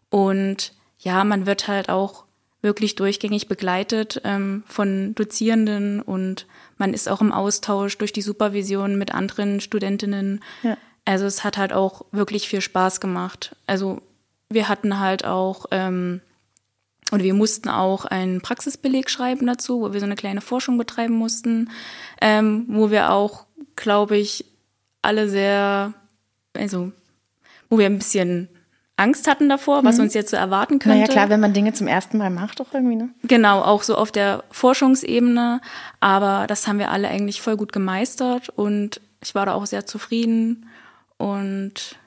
[0.09, 2.23] und ja, man wird halt auch
[2.61, 8.97] wirklich durchgängig begleitet ähm, von Dozierenden und man ist auch im Austausch durch die Supervision
[8.97, 10.41] mit anderen Studentinnen.
[10.63, 10.77] Ja.
[11.05, 13.55] Also es hat halt auch wirklich viel Spaß gemacht.
[13.67, 14.01] Also
[14.49, 16.21] wir hatten halt auch ähm,
[17.11, 21.13] und wir mussten auch einen Praxisbeleg schreiben dazu, wo wir so eine kleine Forschung betreiben
[21.13, 21.69] mussten,
[22.21, 24.45] ähm, wo wir auch, glaube ich,
[25.01, 25.93] alle sehr,
[26.55, 26.91] also
[27.69, 28.49] wo wir ein bisschen
[28.95, 30.99] Angst hatten davor, was uns jetzt so erwarten könnte.
[30.99, 33.09] Naja, klar, wenn man Dinge zum ersten Mal macht, doch irgendwie, ne?
[33.23, 35.61] Genau, auch so auf der Forschungsebene.
[35.99, 39.87] Aber das haben wir alle eigentlich voll gut gemeistert und ich war da auch sehr
[39.87, 40.67] zufrieden.
[41.17, 41.97] Und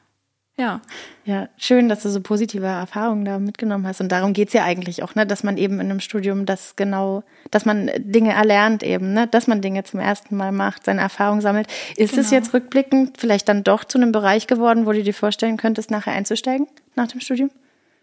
[0.58, 0.80] ja,
[1.24, 4.00] Ja, schön, dass du so positive Erfahrungen da mitgenommen hast.
[4.00, 5.26] Und darum geht's ja eigentlich auch, ne?
[5.26, 9.26] dass man eben in einem Studium das genau, dass man Dinge erlernt eben, ne?
[9.26, 11.66] dass man Dinge zum ersten Mal macht, seine Erfahrung sammelt.
[11.96, 12.40] Ist es Genau.
[12.40, 16.12] jetzt rückblickend vielleicht dann doch zu einem Bereich geworden, wo du dir vorstellen könntest, nachher
[16.12, 17.50] einzusteigen nach dem Studium?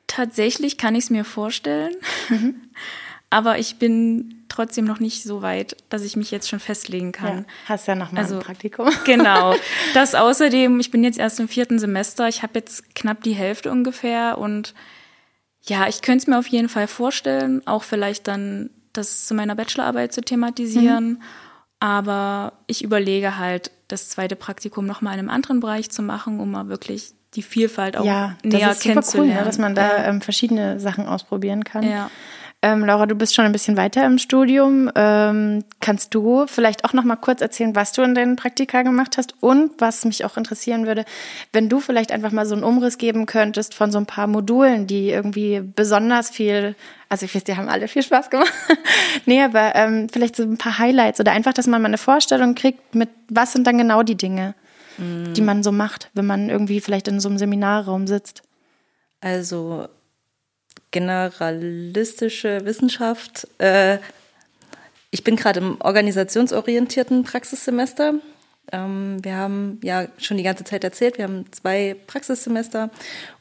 [0.07, 1.95] tatsächlich kann ich es mir vorstellen.
[3.29, 7.45] Aber ich bin trotzdem noch nicht so weit, dass ich mich jetzt schon festlegen kann.
[7.65, 8.89] Hast ja noch mal Also- ein Praktikum.
[9.05, 9.55] Genau.
[9.93, 13.71] Das außerdem, ich bin jetzt erst im vierten Semester, ich habe jetzt knapp die Hälfte
[13.71, 14.73] ungefähr und
[15.65, 19.55] ja, ich könnte es mir auf jeden Fall vorstellen, auch vielleicht dann das zu meiner
[19.55, 21.21] Bachelorarbeit zu thematisieren.
[21.79, 26.51] Aber ich überlege halt, das zweite Praktikum nochmal in einem anderen Bereich zu machen, um
[26.51, 29.39] mal wirklich die Vielfalt auch Ja, näher das ist super cool, kennenzulernen.
[29.39, 29.45] ne?
[29.45, 30.05] dass man da ja.
[30.05, 31.83] ähm, verschiedene Sachen ausprobieren kann.
[31.83, 32.09] ja.
[32.63, 34.89] Ähm, Laura, du bist schon ein bisschen weiter im Studium.
[34.95, 39.17] Ähm, kannst du vielleicht auch noch mal kurz erzählen, was du in deinen Praktika gemacht
[39.17, 41.03] hast und was mich auch interessieren würde,
[41.51, 44.87] wenn du vielleicht einfach mal so einen Umriss geben könntest von so ein paar Modulen,
[44.87, 46.77] die irgendwie besonders viel,
[47.09, 48.53] also ich weiß, die haben alle viel Spaß gemacht.
[49.25, 52.55] nee, aber ähm, vielleicht so ein paar Highlights oder einfach, dass man mal eine Vorstellung
[52.55, 54.55] kriegt, mit was sind dann genau die Dinge,
[54.99, 55.33] mm.
[55.33, 58.41] die man so macht, wenn man irgendwie vielleicht in so einem Seminarraum sitzt.
[59.19, 59.89] Also
[60.93, 63.45] generalistische Wissenschaft.
[63.57, 63.97] Äh,
[65.11, 68.13] ich bin gerade im organisationsorientierten Praxissemester.
[68.71, 72.89] Ähm, wir haben ja schon die ganze Zeit erzählt, wir haben zwei Praxissemester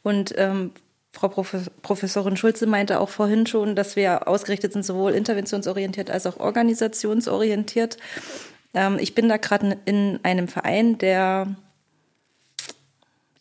[0.03, 0.73] und ähm,
[1.13, 6.41] Frau Professorin Schulze meinte auch vorhin schon, dass wir ausgerichtet sind, sowohl interventionsorientiert als auch
[6.41, 7.99] organisationsorientiert.
[8.75, 11.55] Ähm, ich bin da gerade in einem Verein, der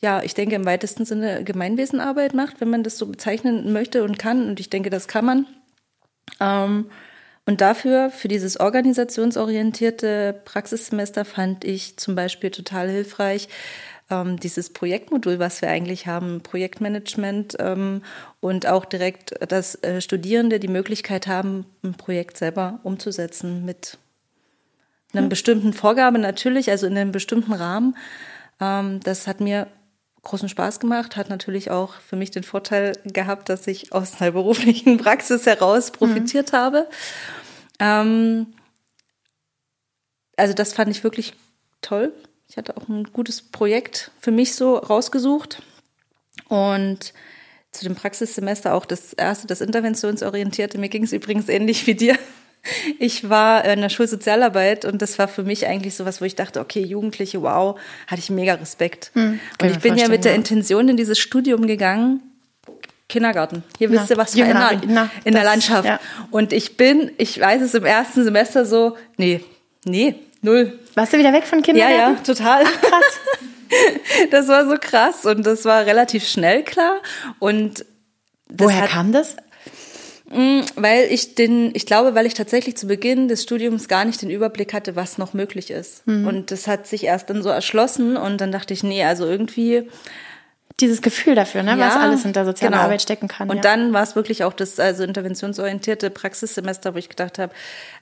[0.02, 4.18] ja, ich denke, im weitesten Sinne Gemeinwesenarbeit macht, wenn man das so bezeichnen möchte und
[4.18, 4.50] kann.
[4.50, 5.46] Und ich denke, das kann man.
[6.40, 6.90] Ähm,
[7.46, 13.48] und dafür, für dieses organisationsorientierte Praxissemester, fand ich zum Beispiel total hilfreich,
[14.10, 18.04] ähm, dieses Projektmodul, was wir eigentlich haben, Projektmanagement ähm,
[18.40, 23.98] und auch direkt, dass äh, Studierende die Möglichkeit haben, ein Projekt selber umzusetzen mit
[25.14, 25.30] einer hm.
[25.30, 27.96] bestimmten Vorgabe natürlich, also in einem bestimmten Rahmen.
[28.60, 29.68] Ähm, das hat mir
[30.24, 34.32] großen Spaß gemacht, hat natürlich auch für mich den Vorteil gehabt, dass ich aus einer
[34.32, 36.58] beruflichen Praxis heraus profitiert mhm.
[36.58, 36.88] habe.
[37.80, 38.48] Ähm,
[40.38, 41.34] also das fand ich wirklich
[41.82, 42.14] toll.
[42.48, 45.62] Ich hatte auch ein gutes Projekt für mich so rausgesucht
[46.50, 47.14] und
[47.72, 50.78] zu dem Praxissemester auch das erste, das interventionsorientierte.
[50.78, 52.18] Mir ging es übrigens ähnlich wie dir.
[53.00, 56.60] Ich war in der Schulsozialarbeit und das war für mich eigentlich sowas, wo ich dachte,
[56.60, 59.12] okay, Jugendliche, wow, hatte ich mega Respekt.
[59.13, 62.21] Hm, und ich bin ja mit der Intention in dieses Studium gegangen,
[63.10, 63.63] Kindergarten.
[63.78, 65.88] Hier na, wisst ihr was verändern na, in das, der Landschaft.
[65.88, 66.00] Ja.
[66.30, 69.43] Und ich bin, ich weiß es im ersten Semester so, nee,
[69.86, 70.80] nee, null.
[70.95, 71.97] Warst du wieder weg von Kindergarten?
[71.97, 72.63] Ja, ja, total.
[72.65, 73.19] Ach, krass.
[74.32, 76.97] das war so krass und das war relativ schnell klar.
[77.39, 77.86] Und
[78.50, 79.36] Woher hat, kam das?
[80.34, 84.22] Mm, weil ich den, ich glaube, weil ich tatsächlich zu Beginn des Studiums gar nicht
[84.22, 86.08] den Überblick hatte, was noch möglich ist.
[86.08, 86.28] Mhm.
[86.28, 89.89] Und das hat sich erst dann so erschlossen und dann dachte ich, nee, also irgendwie.
[90.80, 92.84] Dieses Gefühl dafür, ne, ja, was alles hinter sozialer genau.
[92.86, 93.50] Arbeit stecken kann.
[93.50, 93.62] Und ja.
[93.62, 97.54] dann war es wirklich auch das also interventionsorientierte Praxissemester, wo ich gedacht habe,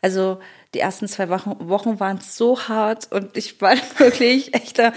[0.01, 0.39] also
[0.73, 4.93] die ersten zwei Wochen, Wochen waren so hart und ich war wirklich echt da,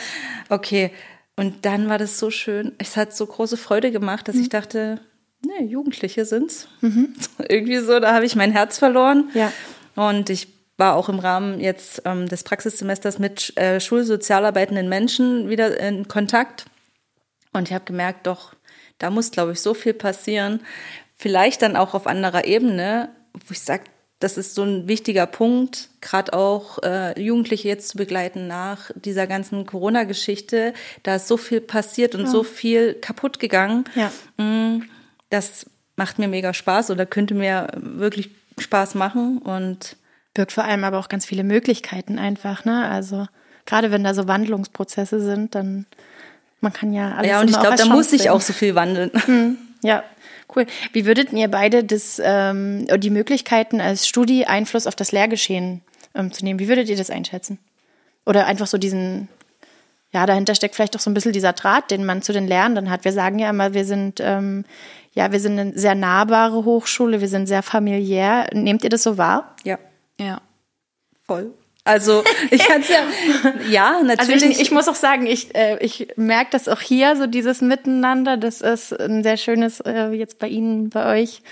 [0.49, 0.93] okay.
[1.35, 2.73] Und dann war das so schön.
[2.77, 4.43] Es hat so große Freude gemacht, dass mhm.
[4.43, 5.01] ich dachte,
[5.45, 6.69] nee, Jugendliche sind's.
[6.81, 7.15] Mhm.
[7.49, 9.31] Irgendwie so, da habe ich mein Herz verloren.
[9.35, 9.53] Ja.
[9.95, 15.79] Und ich war auch im Rahmen jetzt ähm, des Praxissemesters mit äh, schulsozialarbeitenden Menschen wieder
[15.79, 16.65] in Kontakt.
[17.53, 18.55] Und ich habe gemerkt, doch,
[18.99, 20.61] da muss, glaube ich, so viel passieren.
[21.17, 23.11] Vielleicht dann auch auf anderer Ebene,
[23.47, 23.85] wo ich sage,
[24.19, 29.27] das ist so ein wichtiger Punkt, gerade auch äh, Jugendliche jetzt zu begleiten nach dieser
[29.27, 30.75] ganzen Corona-Geschichte.
[31.03, 32.27] Da ist so viel passiert und ja.
[32.29, 33.85] so viel kaputt gegangen.
[33.95, 34.13] Ja.
[34.43, 34.83] Mm
[35.33, 35.67] das
[35.97, 39.97] macht mir mega Spaß oder könnte mir wirklich Spaß machen und
[40.35, 42.89] birgt vor allem aber auch ganz viele Möglichkeiten einfach, ne?
[42.89, 43.27] Also
[43.67, 45.87] gerade wenn da so Wandlungsprozesse sind, dann
[46.61, 49.11] man kann ja alles Ja, und ich glaube, da muss sich auch so viel wandeln.
[49.27, 50.05] Hm, ja,
[50.55, 50.67] cool.
[50.93, 55.81] Wie würdet ihr beide das ähm, die Möglichkeiten als Studi Einfluss auf das Lehrgeschehen
[56.15, 56.61] ähm, zu nehmen?
[56.61, 57.59] Wie würdet ihr das einschätzen?
[58.25, 59.29] Oder einfach so diesen
[60.13, 62.91] ja, dahinter steckt vielleicht auch so ein bisschen dieser Draht, den man zu den Lernenden
[62.91, 63.05] hat.
[63.05, 64.65] Wir sagen ja immer, wir sind ähm,
[65.13, 68.49] ja, wir sind eine sehr nahbare Hochschule, wir sind sehr familiär.
[68.53, 69.57] Nehmt ihr das so wahr?
[69.65, 69.79] Ja.
[70.19, 70.41] Ja.
[71.27, 71.53] Voll.
[71.85, 73.03] Also ich kann es ja,
[73.69, 74.45] ja, natürlich.
[74.45, 77.61] Also ich, ich muss auch sagen, ich, äh, ich merke das auch hier, so dieses
[77.61, 81.43] Miteinander, das ist ein sehr schönes, äh, jetzt bei Ihnen, bei euch,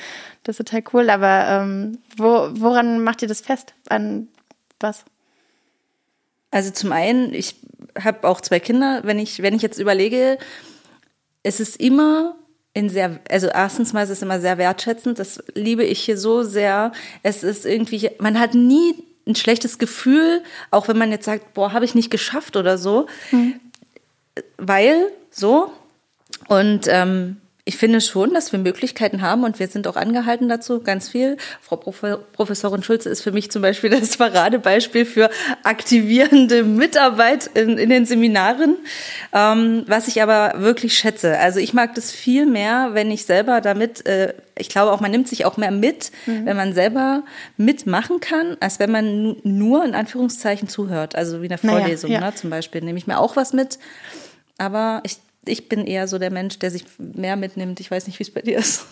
[0.44, 1.10] das ist total cool.
[1.10, 3.74] Aber ähm, wo, woran macht ihr das fest?
[3.88, 4.28] An
[4.78, 5.04] was?
[6.52, 7.56] Also zum einen, ich
[8.00, 9.00] habe auch zwei Kinder.
[9.02, 10.38] Wenn ich, wenn ich jetzt überlege,
[11.42, 12.36] es ist immer
[12.72, 16.42] in sehr, also erstens mal ist es immer sehr wertschätzend, das liebe ich hier so
[16.42, 16.92] sehr.
[17.22, 18.94] Es ist irgendwie, man hat nie
[19.26, 23.06] ein schlechtes Gefühl, auch wenn man jetzt sagt, boah, habe ich nicht geschafft oder so,
[23.30, 23.60] mhm.
[24.56, 25.72] weil so.
[26.48, 27.36] Und ähm,
[27.70, 31.36] ich finde schon, dass wir Möglichkeiten haben und wir sind auch angehalten dazu, ganz viel.
[31.60, 35.30] Frau Prof Professorin Schulze ist für mich zum Beispiel das Paradebeispiel für
[35.62, 38.74] aktivierende Mitarbeit in, in den Seminaren,
[39.32, 41.38] ähm, was ich aber wirklich schätze.
[41.38, 45.12] Also ich mag das viel mehr, wenn ich selber damit, äh, ich glaube auch, man
[45.12, 46.46] nimmt sich auch mehr mit, mhm.
[46.46, 47.22] wenn man selber
[47.56, 51.14] mitmachen kann, als wenn man nur in Anführungszeichen zuhört.
[51.14, 52.30] Also wie eine Vorlesung naja, ja.
[52.32, 53.78] ne, zum Beispiel, nehme ich mir auch was mit.
[54.58, 57.80] Aber ich ich bin eher so der Mensch, der sich mehr mitnimmt.
[57.80, 58.86] Ich weiß nicht, wie es bei dir ist.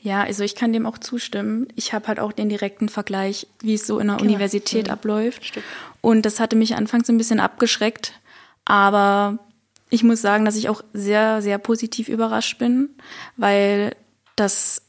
[0.00, 1.66] Ja, also ich kann dem auch zustimmen.
[1.76, 4.28] Ich habe halt auch den direkten Vergleich, wie es so in der genau.
[4.28, 4.92] Universität mhm.
[4.92, 5.46] abläuft.
[5.46, 5.64] Stimmt.
[6.02, 8.12] Und das hatte mich anfangs ein bisschen abgeschreckt.
[8.66, 9.38] Aber
[9.88, 12.90] ich muss sagen, dass ich auch sehr, sehr positiv überrascht bin,
[13.36, 13.96] weil
[14.36, 14.82] das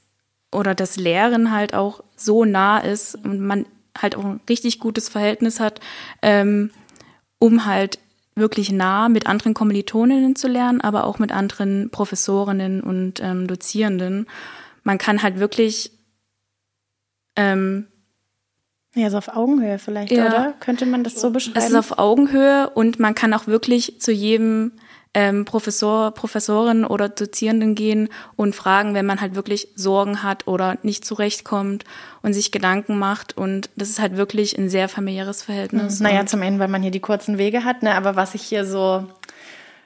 [0.51, 3.65] oder das Lehren halt auch so nah ist und man
[3.97, 5.79] halt auch ein richtig gutes Verhältnis hat,
[6.21, 6.71] ähm,
[7.39, 7.99] um halt
[8.35, 14.27] wirklich nah mit anderen Kommilitoninnen zu lernen, aber auch mit anderen Professorinnen und ähm, Dozierenden.
[14.83, 15.91] Man kann halt wirklich
[17.37, 17.87] ähm,
[18.95, 20.27] ja, so auf Augenhöhe vielleicht, ja.
[20.27, 20.53] oder?
[20.59, 21.57] Könnte man das so beschreiben?
[21.57, 24.71] Es ist auf Augenhöhe und man kann auch wirklich zu jedem
[25.15, 30.77] ähm, Professor, Professorin oder Dozierenden gehen und fragen, wenn man halt wirklich Sorgen hat oder
[30.83, 31.85] nicht zurechtkommt
[32.21, 33.35] und sich Gedanken macht.
[33.35, 35.99] Und das ist halt wirklich ein sehr familiäres Verhältnis.
[35.99, 36.03] Mhm.
[36.03, 37.95] Naja, zum einen, weil man hier die kurzen Wege hat, ne?
[37.95, 39.07] aber was ich hier so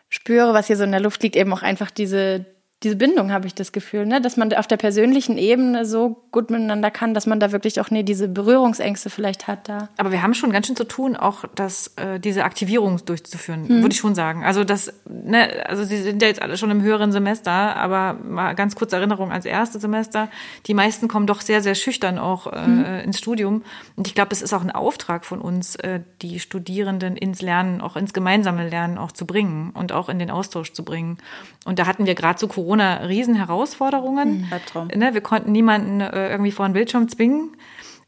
[0.09, 2.45] spüre, was hier so in der Luft liegt, eben auch einfach diese
[2.83, 4.21] diese Bindung habe ich das Gefühl, ne?
[4.21, 7.91] dass man auf der persönlichen Ebene so gut miteinander kann, dass man da wirklich auch
[7.91, 9.89] ne, diese Berührungsängste vielleicht hat da.
[9.97, 13.81] Aber wir haben schon ganz schön zu tun, auch das, äh, diese Aktivierung durchzuführen, hm.
[13.81, 14.45] würde ich schon sagen.
[14.45, 18.53] Also das, ne, also Sie sind ja jetzt alle schon im höheren Semester, aber mal
[18.53, 20.29] ganz kurze Erinnerung ans erste Semester.
[20.65, 22.85] Die meisten kommen doch sehr, sehr schüchtern auch äh, hm.
[23.03, 23.63] ins Studium.
[23.97, 27.81] Und ich glaube, es ist auch ein Auftrag von uns, äh, die Studierenden ins Lernen,
[27.81, 31.17] auch ins gemeinsame Lernen auch zu bringen und auch in den Austausch zu bringen.
[31.65, 34.47] Und da hatten wir gerade zu Corona Corona Riesenherausforderungen.
[34.73, 34.99] Mhm.
[34.99, 37.57] Ne, wir konnten niemanden äh, irgendwie vor einen Bildschirm zwingen.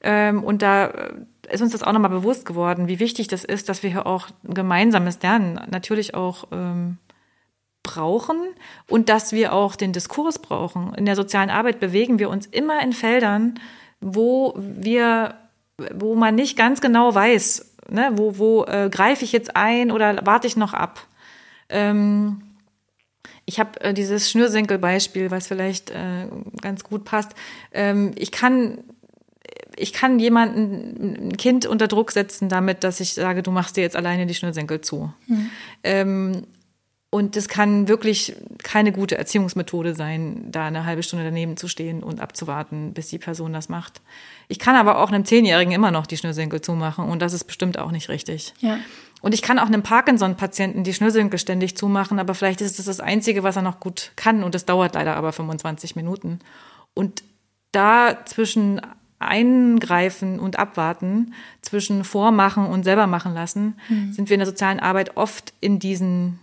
[0.01, 1.13] Ähm, und da äh,
[1.51, 4.27] ist uns das auch nochmal bewusst geworden, wie wichtig das ist, dass wir hier auch
[4.43, 6.99] gemeinsames Lernen natürlich auch ähm,
[7.81, 8.37] brauchen
[8.87, 10.93] und dass wir auch den Diskurs brauchen.
[10.93, 13.55] In der sozialen Arbeit bewegen wir uns immer in Feldern,
[13.99, 15.33] wo wir,
[15.91, 20.23] wo man nicht ganz genau weiß, ne, wo, wo äh, greife ich jetzt ein oder
[20.23, 20.99] warte ich noch ab.
[21.69, 22.43] Ähm,
[23.45, 26.27] ich habe äh, dieses Schnürsenkelbeispiel, was vielleicht äh,
[26.61, 27.31] ganz gut passt.
[27.73, 28.79] Ähm, ich kann
[29.75, 33.81] ich kann jemanden, ein Kind unter Druck setzen damit, dass ich sage, du machst dir
[33.81, 35.13] jetzt alleine die Schnürsenkel zu.
[35.27, 35.49] Mhm.
[35.83, 36.43] Ähm,
[37.09, 42.03] und das kann wirklich keine gute Erziehungsmethode sein, da eine halbe Stunde daneben zu stehen
[42.03, 44.01] und abzuwarten, bis die Person das macht.
[44.47, 47.77] Ich kann aber auch einem Zehnjährigen immer noch die Schnürsenkel zumachen und das ist bestimmt
[47.77, 48.53] auch nicht richtig.
[48.59, 48.77] Ja.
[49.21, 52.99] Und ich kann auch einem Parkinson-Patienten die Schnürsenkel ständig zumachen, aber vielleicht ist es das
[52.99, 56.39] Einzige, was er noch gut kann und es dauert leider aber 25 Minuten.
[56.93, 57.23] Und
[57.71, 58.81] da zwischen
[59.19, 64.11] Eingreifen und Abwarten, zwischen Vormachen und selber machen lassen, mhm.
[64.11, 66.39] sind wir in der sozialen Arbeit oft in diesen,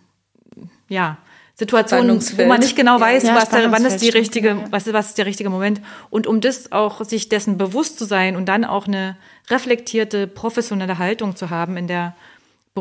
[0.88, 1.18] ja,
[1.58, 4.64] Situationen, wo man nicht genau weiß, ja, was der, wann ist die richtige, ja.
[4.70, 5.80] was, was ist der richtige Moment.
[6.08, 9.16] Und um das auch, sich dessen bewusst zu sein und dann auch eine
[9.50, 12.14] reflektierte, professionelle Haltung zu haben in der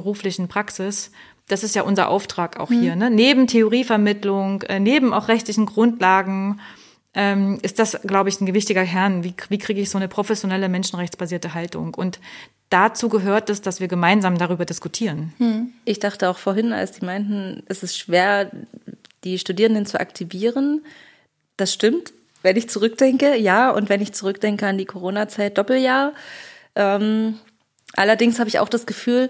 [0.02, 1.12] beruflichen Praxis.
[1.48, 2.82] Das ist ja unser Auftrag auch mhm.
[2.82, 2.96] hier.
[2.96, 3.10] Ne?
[3.10, 6.60] Neben Theorievermittlung, äh, neben auch rechtlichen Grundlagen
[7.14, 9.24] ähm, ist das, glaube ich, ein gewichtiger Kern.
[9.24, 11.94] Wie, wie kriege ich so eine professionelle, menschenrechtsbasierte Haltung?
[11.96, 12.20] Und
[12.70, 15.34] dazu gehört es, dass wir gemeinsam darüber diskutieren.
[15.38, 15.74] Hm.
[15.86, 18.52] Ich dachte auch vorhin, als die meinten, es ist schwer,
[19.24, 20.86] die Studierenden zu aktivieren.
[21.56, 23.72] Das stimmt, wenn ich zurückdenke, ja.
[23.72, 26.14] Und wenn ich zurückdenke an die Corona-Zeit, Doppeljahr.
[26.76, 27.40] Ähm,
[27.96, 29.30] allerdings habe ich auch das Gefühl,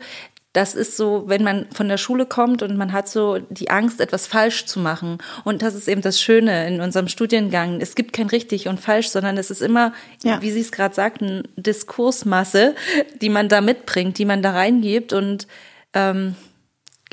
[0.57, 4.01] das ist so, wenn man von der Schule kommt und man hat so die Angst,
[4.01, 5.19] etwas falsch zu machen.
[5.43, 7.79] Und das ist eben das Schöne in unserem Studiengang.
[7.79, 9.93] Es gibt kein richtig und falsch, sondern es ist immer,
[10.23, 10.41] ja.
[10.41, 12.73] wie Sie es gerade sagten, Diskursmasse,
[13.21, 15.13] die man da mitbringt, die man da reingibt.
[15.13, 15.45] Und
[15.93, 16.33] ähm,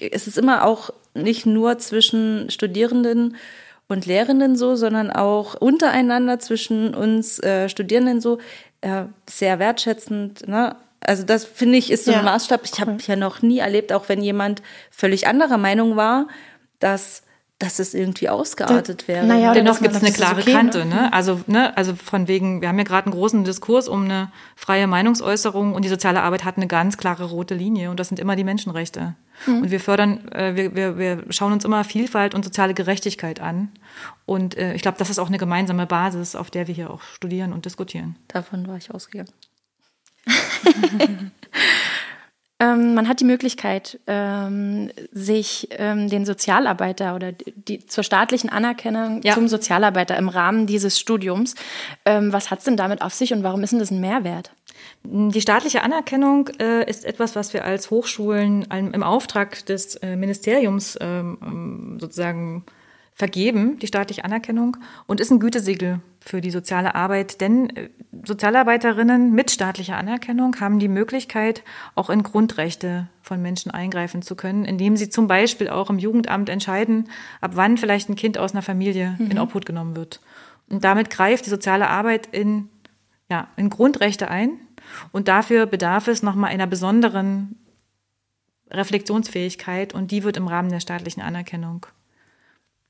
[0.00, 3.36] es ist immer auch nicht nur zwischen Studierenden
[3.88, 8.38] und Lehrenden so, sondern auch untereinander zwischen uns äh, Studierenden so,
[8.84, 10.46] äh, sehr wertschätzend.
[10.46, 10.76] Ne?
[11.00, 12.18] Also das finde ich ist so ja.
[12.18, 12.60] ein Maßstab.
[12.64, 16.28] Ich habe ja noch nie erlebt, auch wenn jemand völlig anderer Meinung war,
[16.78, 17.22] dass
[17.64, 19.26] dass es irgendwie ausgeartet wäre.
[19.26, 20.84] Naja, Dennoch gibt es eine klare okay, Kante.
[20.84, 21.12] Ne?
[21.12, 24.86] Also, ne, also von wegen, wir haben ja gerade einen großen Diskurs um eine freie
[24.86, 28.36] Meinungsäußerung und die soziale Arbeit hat eine ganz klare rote Linie und das sind immer
[28.36, 29.14] die Menschenrechte.
[29.46, 29.62] Mhm.
[29.62, 33.70] Und wir fördern, äh, wir, wir, wir schauen uns immer Vielfalt und soziale Gerechtigkeit an.
[34.26, 37.00] Und äh, ich glaube, das ist auch eine gemeinsame Basis, auf der wir hier auch
[37.02, 38.16] studieren und diskutieren.
[38.28, 39.32] Davon war ich ausgegangen.
[42.60, 49.22] ähm, man hat die Möglichkeit, ähm, sich ähm, den Sozialarbeiter oder die, zur staatlichen Anerkennung
[49.22, 49.34] ja.
[49.34, 51.56] zum Sozialarbeiter im Rahmen dieses Studiums.
[52.04, 54.52] Ähm, was hat es denn damit auf sich und warum ist denn das ein Mehrwert?
[55.02, 60.96] Die staatliche Anerkennung äh, ist etwas, was wir als Hochschulen im Auftrag des äh, Ministeriums
[61.00, 62.64] ähm, ähm, sozusagen
[63.14, 67.40] vergeben, die staatliche Anerkennung, und ist ein Gütesiegel für die soziale Arbeit.
[67.40, 67.90] Denn äh,
[68.24, 71.62] Sozialarbeiterinnen mit staatlicher Anerkennung haben die Möglichkeit,
[71.94, 76.48] auch in Grundrechte von Menschen eingreifen zu können, indem sie zum Beispiel auch im Jugendamt
[76.48, 77.08] entscheiden,
[77.40, 79.30] ab wann vielleicht ein Kind aus einer Familie mhm.
[79.30, 80.20] in Obhut genommen wird.
[80.70, 82.70] Und damit greift die soziale Arbeit in,
[83.30, 84.52] ja, in Grundrechte ein.
[85.12, 87.56] Und dafür bedarf es nochmal einer besonderen
[88.70, 91.86] Reflexionsfähigkeit und die wird im Rahmen der staatlichen Anerkennung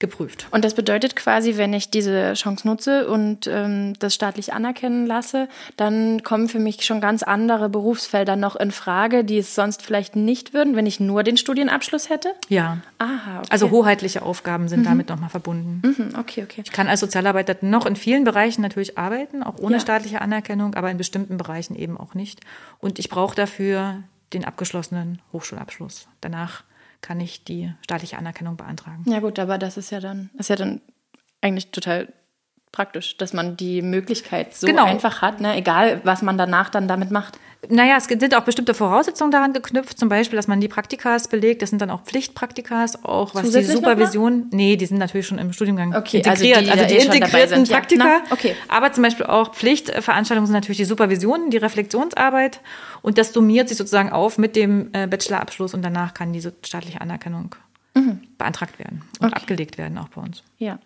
[0.01, 0.49] geprüft.
[0.51, 5.49] Und das bedeutet quasi, wenn ich diese Chance nutze und ähm, das staatlich anerkennen lasse,
[5.77, 10.17] dann kommen für mich schon ganz andere Berufsfelder noch in Frage, die es sonst vielleicht
[10.17, 12.35] nicht würden, wenn ich nur den Studienabschluss hätte?
[12.49, 12.79] Ja.
[12.99, 13.49] Aha, okay.
[13.51, 14.85] Also hoheitliche Aufgaben sind mhm.
[14.85, 15.81] damit nochmal verbunden.
[15.85, 16.63] Mhm, okay, okay.
[16.65, 19.81] Ich kann als Sozialarbeiter noch in vielen Bereichen natürlich arbeiten, auch ohne ja.
[19.81, 22.41] staatliche Anerkennung, aber in bestimmten Bereichen eben auch nicht.
[22.81, 24.03] Und ich brauche dafür
[24.33, 26.09] den abgeschlossenen Hochschulabschluss.
[26.21, 26.65] Danach
[27.05, 29.05] kann ich die staatliche Anerkennung beantragen.
[29.07, 30.81] Ja gut, aber das ist ja dann, ist ja dann
[31.43, 32.11] eigentlich total
[32.75, 34.85] praktisch, dass man die Möglichkeit so genau.
[34.85, 35.57] einfach hat, ne?
[35.57, 37.39] egal was man danach dann damit macht.
[37.71, 41.63] Naja, es sind auch bestimmte Voraussetzungen daran geknüpft, zum Beispiel, dass man die Praktikas belegt.
[41.63, 44.49] Das sind dann auch Pflichtpraktikas, auch was die Supervision.
[44.51, 47.65] Nee, die sind natürlich schon im Studiengang okay, integriert, also die, also die eh integrierten
[47.65, 48.05] Praktika.
[48.05, 48.55] Ja, okay.
[48.69, 52.61] Aber zum Beispiel auch Pflichtveranstaltungen sind natürlich die Supervision, die Reflexionsarbeit
[53.01, 57.01] und das summiert sich sozusagen auf mit dem äh, Bachelorabschluss und danach kann diese staatliche
[57.01, 57.55] Anerkennung
[57.95, 58.21] mhm.
[58.39, 59.37] beantragt werden und okay.
[59.37, 60.43] abgelegt werden auch bei uns.
[60.59, 60.79] Ja.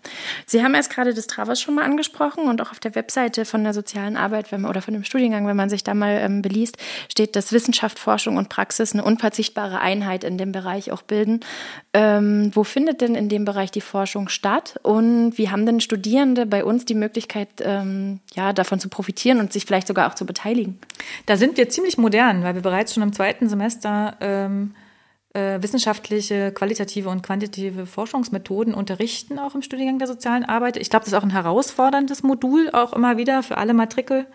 [0.46, 3.64] Sie haben erst gerade das Travos schon mal angesprochen und auch auf der Webseite von
[3.64, 6.76] der sozialen Arbeit wenn oder von dem Studiengang, wenn man sich da mal ähm, beliest,
[7.10, 11.40] steht, dass Wissenschaft, Forschung und Praxis eine unverzichtbare Einheit in dem Bereich auch bilden.
[11.94, 16.46] Ähm, wo findet denn in dem Bereich die Forschung statt und wie haben denn Studierende
[16.46, 20.26] bei uns die Möglichkeit, ähm, ja, davon zu profitieren und sich vielleicht sogar auch zu
[20.26, 20.78] beteiligen?
[21.26, 24.74] Da sind wir ziemlich modern, weil wir bereits schon im zweiten Semester ähm,
[25.38, 30.76] äh, wissenschaftliche, qualitative und quantitative Forschungsmethoden unterrichten, auch im Studiengang der sozialen Arbeit.
[30.76, 34.26] Ich glaube, das ist auch ein herausforderndes Modul, auch immer wieder für alle Matrikel.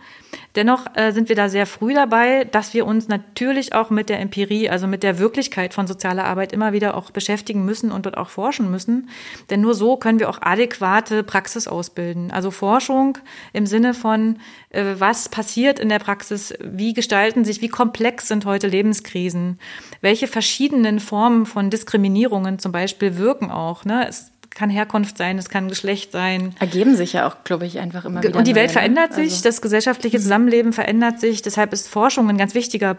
[0.56, 4.20] Dennoch äh, sind wir da sehr früh dabei, dass wir uns natürlich auch mit der
[4.20, 8.18] Empirie, also mit der Wirklichkeit von sozialer Arbeit immer wieder auch beschäftigen müssen und dort
[8.18, 9.10] auch forschen müssen.
[9.50, 12.32] Denn nur so können wir auch adäquate Praxis ausbilden.
[12.32, 13.18] Also Forschung
[13.52, 14.38] im Sinne von,
[14.70, 19.60] äh, was passiert in der Praxis, wie gestalten sich, wie komplex sind heute Lebenskrisen,
[20.02, 23.86] welche verschiedenen Formen von Diskriminierungen zum Beispiel wirken auch.
[23.86, 24.08] Ne?
[24.08, 26.56] Es kann Herkunft sein, es kann Geschlecht sein.
[26.60, 28.38] Ergeben sich ja auch, glaube ich, einfach immer wieder.
[28.38, 28.74] Und die Welt ne?
[28.74, 29.44] verändert sich, also.
[29.44, 31.42] das gesellschaftliche Zusammenleben verändert sich.
[31.42, 32.98] Deshalb ist Forschung ein ganz wichtiger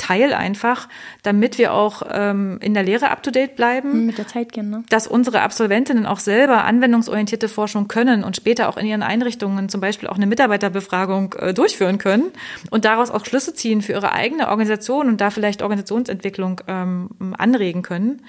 [0.00, 0.88] Teil einfach,
[1.22, 4.06] damit wir auch ähm, in der Lehre up-to-date bleiben.
[4.06, 4.82] Mit der Zeit gehen, ne?
[4.88, 9.82] Dass unsere Absolventinnen auch selber anwendungsorientierte Forschung können und später auch in ihren Einrichtungen zum
[9.82, 12.32] Beispiel auch eine Mitarbeiterbefragung äh, durchführen können
[12.70, 17.82] und daraus auch Schlüsse ziehen für ihre eigene Organisation und da vielleicht Organisationsentwicklung ähm, anregen
[17.82, 18.22] können.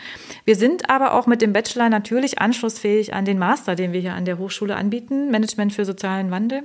[0.43, 4.13] Wir sind aber auch mit dem Bachelor natürlich anschlussfähig an den Master, den wir hier
[4.13, 6.63] an der Hochschule anbieten, Management für sozialen Wandel.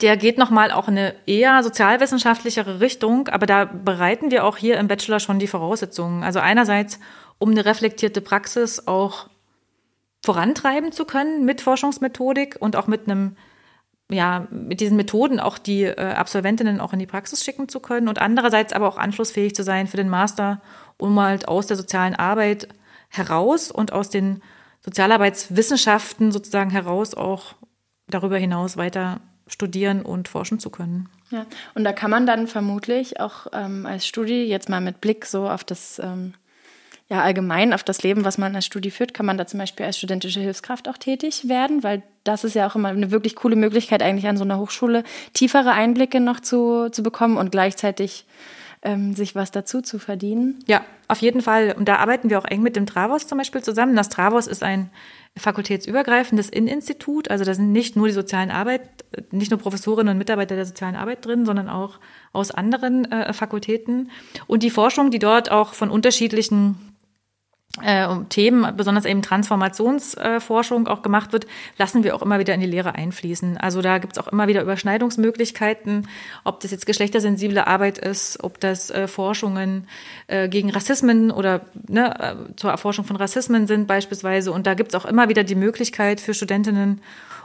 [0.00, 4.78] Der geht nochmal auch in eine eher sozialwissenschaftlichere Richtung, aber da bereiten wir auch hier
[4.78, 6.22] im Bachelor schon die Voraussetzungen.
[6.22, 7.00] Also einerseits,
[7.38, 9.28] um eine reflektierte Praxis auch
[10.24, 13.36] vorantreiben zu können mit Forschungsmethodik und auch mit einem
[14.10, 18.08] ja, mit diesen Methoden auch die äh, Absolventinnen auch in die Praxis schicken zu können
[18.08, 20.62] und andererseits aber auch anschlussfähig zu sein für den Master,
[20.96, 22.68] um halt aus der sozialen Arbeit
[23.10, 24.42] heraus und aus den
[24.80, 27.54] Sozialarbeitswissenschaften sozusagen heraus auch
[28.08, 31.08] darüber hinaus weiter studieren und forschen zu können.
[31.30, 35.26] Ja, und da kann man dann vermutlich auch ähm, als Studie, jetzt mal mit Blick
[35.26, 36.34] so auf das, ähm,
[37.08, 39.86] ja, allgemein auf das Leben, was man als Studie führt, kann man da zum Beispiel
[39.86, 43.56] als studentische Hilfskraft auch tätig werden, weil das ist ja auch immer eine wirklich coole
[43.56, 48.26] Möglichkeit, eigentlich an so einer Hochschule tiefere Einblicke noch zu, zu bekommen und gleichzeitig
[48.82, 50.62] ähm, sich was dazu zu verdienen.
[50.66, 51.74] Ja, auf jeden Fall.
[51.76, 53.96] Und da arbeiten wir auch eng mit dem Travos zum Beispiel zusammen.
[53.96, 54.90] Das Travos ist ein
[55.38, 57.30] fakultätsübergreifendes Inninstitut.
[57.30, 58.82] Also da sind nicht nur die sozialen Arbeit,
[59.30, 61.98] nicht nur Professorinnen und Mitarbeiter der sozialen Arbeit drin, sondern auch
[62.32, 64.10] aus anderen äh, Fakultäten.
[64.46, 66.87] Und die Forschung, die dort auch von unterschiedlichen
[67.82, 71.46] äh, um Themen, besonders eben Transformationsforschung äh, auch gemacht wird,
[71.78, 73.56] lassen wir auch immer wieder in die Lehre einfließen.
[73.56, 76.08] Also da gibt es auch immer wieder Überschneidungsmöglichkeiten,
[76.44, 79.86] ob das jetzt geschlechtersensible Arbeit ist, ob das äh, Forschungen
[80.26, 84.52] äh, gegen Rassismen oder ne, äh, zur Erforschung von Rassismen sind beispielsweise.
[84.52, 87.00] Und da gibt es auch immer wieder die Möglichkeit für Studentinnen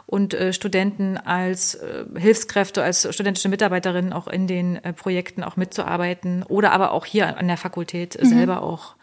[0.06, 5.56] und äh, Studenten als äh, Hilfskräfte, als studentische Mitarbeiterinnen auch in den äh, Projekten auch
[5.56, 8.28] mitzuarbeiten oder aber auch hier an der Fakultät mhm.
[8.28, 8.96] selber auch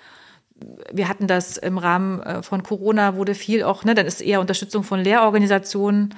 [0.92, 4.40] wir hatten das im Rahmen äh, von Corona, wurde viel auch, ne, dann ist eher
[4.40, 6.14] Unterstützung von Lehrorganisationen.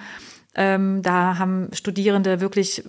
[0.55, 2.85] Ähm, da haben Studierende wirklich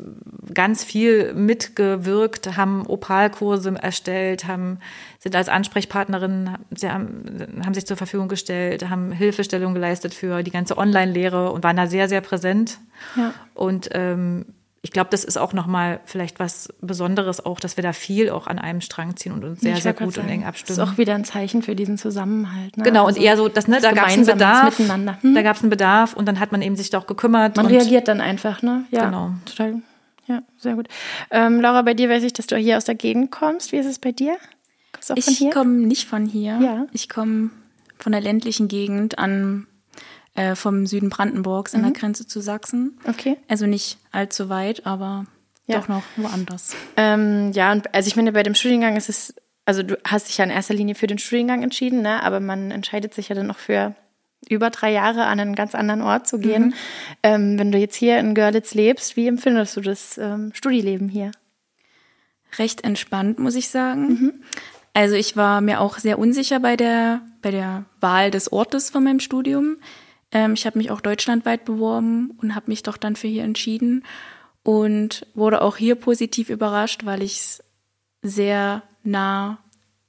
[0.53, 4.79] ganz viel mitgewirkt, haben Opalkurse erstellt, haben,
[5.19, 7.23] sind als Ansprechpartnerinnen, sie haben,
[7.63, 11.87] haben sich zur Verfügung gestellt, haben Hilfestellung geleistet für die ganze Online-Lehre und waren da
[11.87, 12.79] sehr, sehr präsent.
[13.15, 13.33] Ja.
[13.53, 14.45] Und ähm,
[14.85, 18.47] ich glaube, das ist auch nochmal vielleicht was Besonderes auch, dass wir da viel auch
[18.47, 20.77] an einem Strang ziehen und uns sehr, sehr gut sagen, und eng abstimmen.
[20.77, 22.75] Das ist auch wieder ein Zeichen für diesen Zusammenhalt.
[22.75, 22.83] Ne?
[22.83, 24.77] Genau, also und eher so, dass, ne, da gab es einen Bedarf.
[24.77, 25.35] Hm?
[25.35, 27.55] Da gab es einen Bedarf und dann hat man eben sich doch gekümmert.
[27.55, 28.83] Man reagiert dann einfach, ne?
[28.91, 29.31] Ja, genau.
[29.45, 29.81] Total.
[30.27, 30.89] Ja, sehr gut.
[31.31, 33.71] Ähm, Laura, bei dir weiß ich, dass du hier aus der Gegend kommst.
[33.71, 34.35] Wie ist es bei dir?
[34.91, 36.59] Kommst du auch ich komme nicht von hier.
[36.61, 36.87] Ja.
[36.91, 37.51] Ich komme
[37.99, 39.65] von der ländlichen Gegend an
[40.35, 41.79] äh, vom Süden Brandenburgs mhm.
[41.79, 42.99] an der Grenze zu Sachsen.
[43.07, 43.37] Okay.
[43.47, 45.25] Also nicht allzu weit, aber
[45.67, 45.79] ja.
[45.79, 46.75] doch noch woanders.
[46.97, 50.37] Ähm, ja, und also ich meine, bei dem Studiengang ist es, also du hast dich
[50.37, 52.23] ja in erster Linie für den Studiengang entschieden, ne?
[52.23, 53.95] aber man entscheidet sich ja dann noch für
[54.49, 56.65] über drei Jahre an einen ganz anderen Ort zu gehen.
[56.65, 56.73] Mhm.
[57.23, 61.31] Ähm, wenn du jetzt hier in Görlitz lebst, wie empfindest du das ähm, Studieleben hier?
[62.57, 64.07] Recht entspannt, muss ich sagen.
[64.07, 64.33] Mhm.
[64.93, 69.03] Also ich war mir auch sehr unsicher bei der, bei der Wahl des Ortes von
[69.03, 69.77] meinem Studium.
[70.33, 74.03] Ähm, ich habe mich auch deutschlandweit beworben und habe mich doch dann für hier entschieden
[74.63, 77.63] und wurde auch hier positiv überrascht, weil ich es
[78.21, 79.59] sehr nah,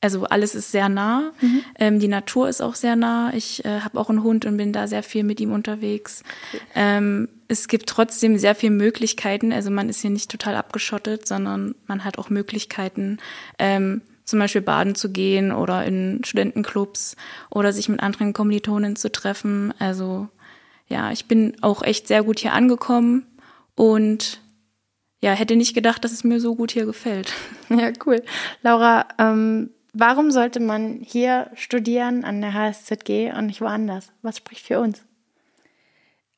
[0.01, 1.33] also alles ist sehr nah.
[1.41, 1.63] Mhm.
[1.79, 3.33] Ähm, die Natur ist auch sehr nah.
[3.35, 6.23] Ich äh, habe auch einen Hund und bin da sehr viel mit ihm unterwegs.
[6.75, 9.53] Ähm, es gibt trotzdem sehr viele Möglichkeiten.
[9.53, 13.19] Also man ist hier nicht total abgeschottet, sondern man hat auch Möglichkeiten,
[13.59, 17.17] ähm, zum Beispiel baden zu gehen oder in Studentenclubs
[17.51, 19.73] oder sich mit anderen Kommilitonen zu treffen.
[19.79, 20.29] Also
[20.89, 23.27] ja, ich bin auch echt sehr gut hier angekommen
[23.75, 24.41] und
[25.21, 27.33] ja, hätte nicht gedacht, dass es mir so gut hier gefällt.
[27.71, 28.23] Ja, cool.
[28.63, 34.13] Laura, ähm, warum sollte man hier studieren an der HSZG und nicht woanders?
[34.21, 35.03] Was spricht für uns?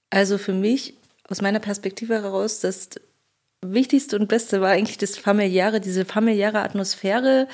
[0.09, 0.95] Also für mich,
[1.29, 2.91] aus meiner Perspektive heraus, das
[3.73, 7.49] Wichtigste und Beste war eigentlich das familiäre, diese familiäre Atmosphäre,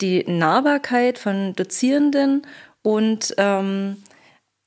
[0.00, 2.46] die Nahbarkeit von Dozierenden
[2.82, 4.02] und ähm,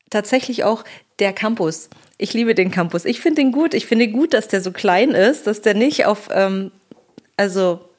[0.09, 0.83] tatsächlich auch
[1.19, 1.89] der Campus.
[2.17, 3.05] Ich liebe den Campus.
[3.05, 3.73] Ich finde den gut.
[3.73, 6.71] Ich finde gut, dass der so klein ist, dass der nicht auf ähm,
[7.37, 7.89] also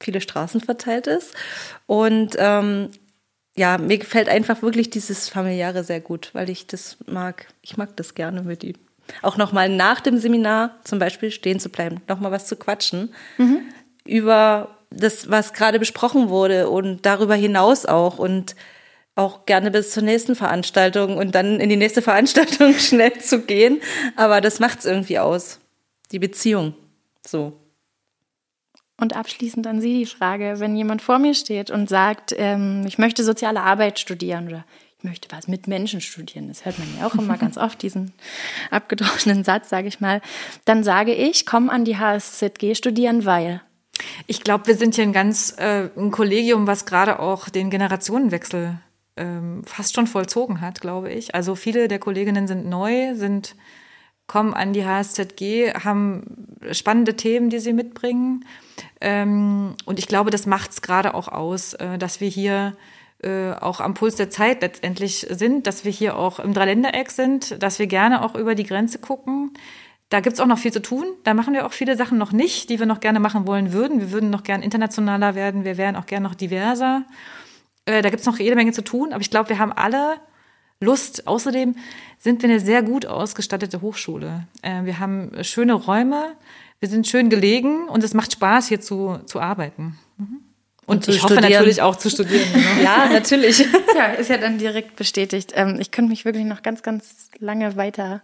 [0.00, 1.34] viele Straßen verteilt ist.
[1.86, 2.90] Und ähm,
[3.56, 7.48] ja, mir gefällt einfach wirklich dieses familiäre sehr gut, weil ich das mag.
[7.62, 8.76] Ich mag das gerne mit ihm
[9.22, 13.60] auch nochmal nach dem Seminar zum Beispiel stehen zu bleiben, nochmal was zu quatschen mhm.
[14.04, 18.56] über das, was gerade besprochen wurde und darüber hinaus auch und
[19.14, 23.80] auch gerne bis zur nächsten Veranstaltung und dann in die nächste Veranstaltung schnell zu gehen.
[24.16, 25.60] Aber das macht es irgendwie aus.
[26.10, 26.74] Die Beziehung.
[27.26, 27.52] So.
[28.96, 32.98] Und abschließend an Sie die Frage, wenn jemand vor mir steht und sagt, ähm, ich
[32.98, 34.64] möchte soziale Arbeit studieren oder
[35.04, 36.48] möchte was mit Menschen studieren.
[36.48, 38.12] Das hört man ja auch immer ganz oft, diesen
[38.70, 40.20] abgedroschenen Satz, sage ich mal.
[40.64, 43.60] Dann sage ich, komm an die HSZG studieren, weil.
[44.26, 48.78] Ich glaube, wir sind hier ein ganz äh, ein Kollegium, was gerade auch den Generationenwechsel
[49.16, 51.34] ähm, fast schon vollzogen hat, glaube ich.
[51.34, 53.54] Also viele der Kolleginnen sind neu, sind
[54.30, 58.44] kommen an die HSZG, haben spannende Themen, die sie mitbringen.
[59.00, 62.76] Ähm, und ich glaube, das macht es gerade auch aus, äh, dass wir hier
[63.22, 67.62] äh, auch am Puls der Zeit letztendlich sind, dass wir hier auch im Dreiländereck sind,
[67.62, 69.52] dass wir gerne auch über die Grenze gucken.
[70.08, 71.06] Da gibt's auch noch viel zu tun.
[71.22, 74.00] Da machen wir auch viele Sachen noch nicht, die wir noch gerne machen wollen würden.
[74.00, 75.64] Wir würden noch gern internationaler werden.
[75.64, 77.04] Wir wären auch gern noch diverser.
[77.84, 79.12] Äh, da gibt's noch jede Menge zu tun.
[79.12, 80.16] Aber ich glaube, wir haben alle
[80.80, 81.28] Lust.
[81.28, 81.76] Außerdem
[82.18, 84.48] sind wir eine sehr gut ausgestattete Hochschule.
[84.62, 86.32] Äh, wir haben schöne Räume.
[86.80, 89.98] Wir sind schön gelegen und es macht Spaß, hier zu, zu arbeiten.
[90.90, 92.40] Und, und ich hoffe natürlich auch zu studieren.
[92.60, 92.82] Genau.
[92.82, 93.58] ja, natürlich.
[93.96, 95.52] ja, ist ja dann direkt bestätigt.
[95.54, 98.22] Ähm, ich könnte mich wirklich noch ganz, ganz lange weiter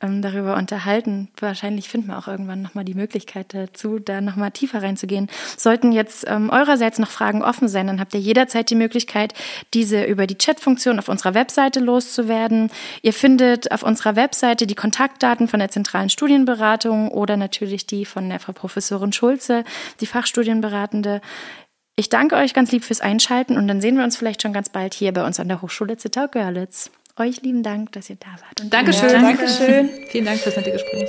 [0.00, 1.28] ähm, darüber unterhalten.
[1.38, 5.28] Wahrscheinlich finden wir auch irgendwann nochmal die Möglichkeit dazu, da nochmal tiefer reinzugehen.
[5.56, 9.34] Sollten jetzt ähm, eurerseits noch Fragen offen sein, dann habt ihr jederzeit die Möglichkeit,
[9.74, 12.70] diese über die Chatfunktion auf unserer Webseite loszuwerden.
[13.02, 18.28] Ihr findet auf unserer Webseite die Kontaktdaten von der zentralen Studienberatung oder natürlich die von
[18.28, 19.64] der Frau Professorin Schulze,
[20.00, 21.20] die Fachstudienberatende.
[21.96, 24.68] Ich danke euch ganz lieb fürs Einschalten und dann sehen wir uns vielleicht schon ganz
[24.68, 26.90] bald hier bei uns an der Hochschule Zittau-Görlitz.
[27.16, 28.60] Euch lieben Dank, dass ihr da wart.
[28.60, 29.10] Und Dankeschön.
[29.10, 29.88] Ja, Dankeschön.
[30.08, 31.08] Vielen Dank fürs nette Gespräch.